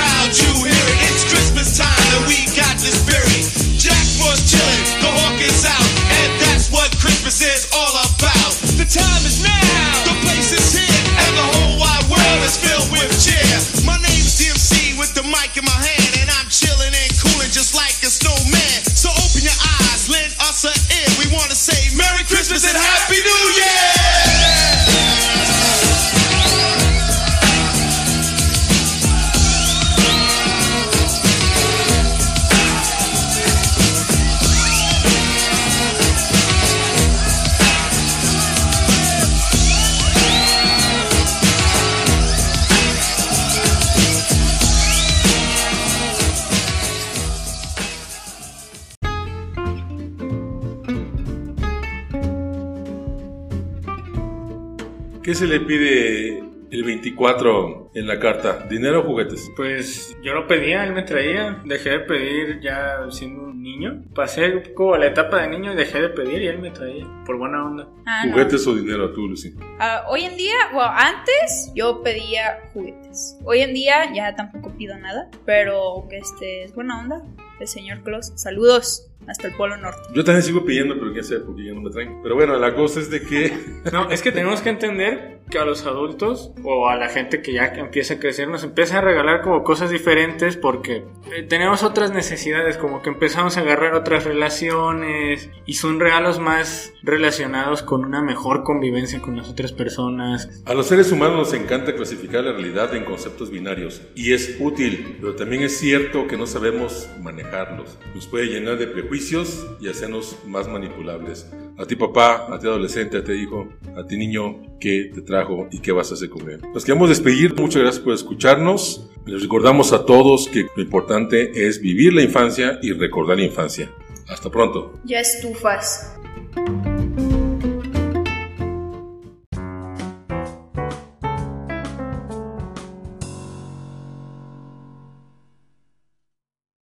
se 55.42 55.48
le 55.48 55.60
pide 55.60 56.38
el 56.70 56.84
24 56.84 57.94
en 57.96 58.06
la 58.06 58.20
carta? 58.20 58.68
¿Dinero 58.70 59.00
o 59.00 59.04
juguetes? 59.04 59.50
Pues 59.58 60.16
yo 60.22 60.36
lo 60.36 60.46
pedía, 60.46 60.84
él 60.84 60.94
me 60.94 61.02
traía. 61.02 61.60
Dejé 61.66 61.90
de 61.90 62.00
pedir 62.02 62.60
ya 62.62 63.00
siendo 63.10 63.46
un 63.46 63.64
niño. 63.64 64.04
Pasé 64.14 64.72
como 64.76 64.96
la 64.98 65.08
etapa 65.08 65.42
de 65.42 65.50
niño 65.50 65.74
y 65.74 65.76
dejé 65.76 66.00
de 66.00 66.10
pedir 66.10 66.44
y 66.44 66.48
él 66.48 66.60
me 66.60 66.70
traía. 66.70 67.08
Por 67.26 67.40
buena 67.40 67.66
onda. 67.66 67.88
Ah, 68.06 68.28
no. 68.28 68.34
¿Juguetes 68.34 68.68
o 68.68 68.76
dinero 68.76 69.12
tú, 69.14 69.30
Lucy? 69.30 69.56
Ah, 69.80 70.04
hoy 70.10 70.26
en 70.26 70.38
día, 70.38 70.54
bueno, 70.72 70.92
antes 70.94 71.72
yo 71.74 72.04
pedía 72.04 72.60
juguetes. 72.72 73.40
Hoy 73.44 73.62
en 73.62 73.74
día 73.74 74.14
ya 74.14 74.36
tampoco 74.36 74.70
pido 74.78 74.96
nada, 75.00 75.28
pero 75.44 76.06
que 76.08 76.20
este 76.20 76.66
es 76.66 76.76
buena 76.76 77.00
onda. 77.00 77.24
El 77.62 77.68
señor 77.68 78.02
Claus, 78.02 78.34
saludos 78.34 79.12
hasta 79.28 79.48
el 79.48 79.56
Polo 79.56 79.78
Norte. 79.78 80.02
Yo 80.16 80.24
también 80.24 80.44
sigo 80.44 80.66
pidiendo, 80.66 80.98
pero 80.98 81.12
quién 81.12 81.24
sabe 81.24 81.42
por 81.42 81.56
qué 81.56 81.66
ya 81.66 81.74
no 81.74 81.82
me 81.82 81.92
traen. 81.92 82.22
Pero 82.24 82.36
bueno, 82.36 82.58
la 82.58 82.74
cosa 82.74 83.00
es 83.00 83.12
de 83.12 83.22
que... 83.22 83.54
No, 83.92 84.10
es 84.10 84.22
que 84.22 84.32
tenemos 84.32 84.62
que 84.62 84.70
entender 84.70 85.42
que 85.50 85.60
a 85.60 85.66
los 85.66 85.86
adultos 85.86 86.52
o 86.64 86.88
a 86.88 86.96
la 86.96 87.10
gente 87.10 87.42
que 87.42 87.52
ya 87.52 87.66
empieza 87.66 88.14
a 88.14 88.20
crecer 88.20 88.48
nos 88.48 88.64
empieza 88.64 89.00
a 89.00 89.02
regalar 89.02 89.42
como 89.42 89.64
cosas 89.64 89.90
diferentes 89.90 90.56
porque 90.56 91.04
eh, 91.36 91.44
tenemos 91.44 91.84
otras 91.84 92.12
necesidades, 92.12 92.78
como 92.78 93.02
que 93.02 93.10
empezamos 93.10 93.58
a 93.58 93.62
agarrar 93.62 93.94
otras 93.94 94.24
relaciones 94.24 95.50
y 95.66 95.74
son 95.74 96.00
regalos 96.00 96.40
más 96.40 96.94
relacionados 97.04 97.84
con 97.84 98.06
una 98.06 98.22
mejor 98.22 98.64
convivencia 98.64 99.20
con 99.20 99.36
las 99.36 99.50
otras 99.50 99.74
personas. 99.74 100.64
A 100.66 100.74
los 100.74 100.88
seres 100.88 101.12
humanos 101.12 101.38
nos 101.38 101.54
encanta 101.54 101.94
clasificar 101.96 102.46
la 102.46 102.54
realidad 102.54 102.96
en 102.96 103.04
conceptos 103.04 103.52
binarios 103.52 104.02
y 104.16 104.34
es 104.34 104.56
útil, 104.60 105.18
pero 105.20 105.36
también 105.36 105.64
es 105.64 105.78
cierto 105.78 106.28
que 106.28 106.38
no 106.38 106.48
sabemos 106.48 107.10
manejarlos. 107.52 107.98
Nos 108.16 108.28
puede 108.28 108.48
llenar 108.48 108.78
de 108.78 108.88
prejuicios 108.88 109.68
y 109.80 109.90
hacernos 109.90 110.38
más 110.46 110.68
manipulables. 110.68 111.48
A 111.78 111.86
ti 111.86 111.96
papá, 111.96 112.48
a 112.54 112.60
ti 112.60 112.68
adolescente, 112.68 113.18
a 113.18 113.24
ti 113.24 113.34
hijo, 113.34 113.68
a 113.96 114.06
ti 114.06 114.18
niño, 114.18 114.78
¿qué 114.80 115.12
te 115.14 115.22
trajo 115.22 115.68
y 115.72 115.80
qué 115.80 115.92
vas 115.92 116.12
a 116.12 116.16
hacer 116.16 116.30
con 116.30 116.50
él? 116.50 116.62
Nos 116.74 116.86
queremos 116.86 117.10
despedir, 117.10 117.56
muchas 117.56 117.82
gracias 117.82 118.04
por 118.04 118.14
escucharnos. 118.14 119.10
Les 119.26 119.42
recordamos 119.42 119.94
a 119.94 120.06
todos 120.06 120.48
que 120.48 120.68
lo 120.76 120.84
importante 120.84 121.68
es 121.68 121.82
vivir 121.82 122.14
la 122.14 122.24
infancia 122.24 122.80
y 122.82 122.92
recordar 122.94 123.38
la 123.38 123.44
infancia. 123.44 123.92
Hasta 124.28 124.50
pronto. 124.50 124.94
Ya 125.04 125.20
estufas. 125.20 126.18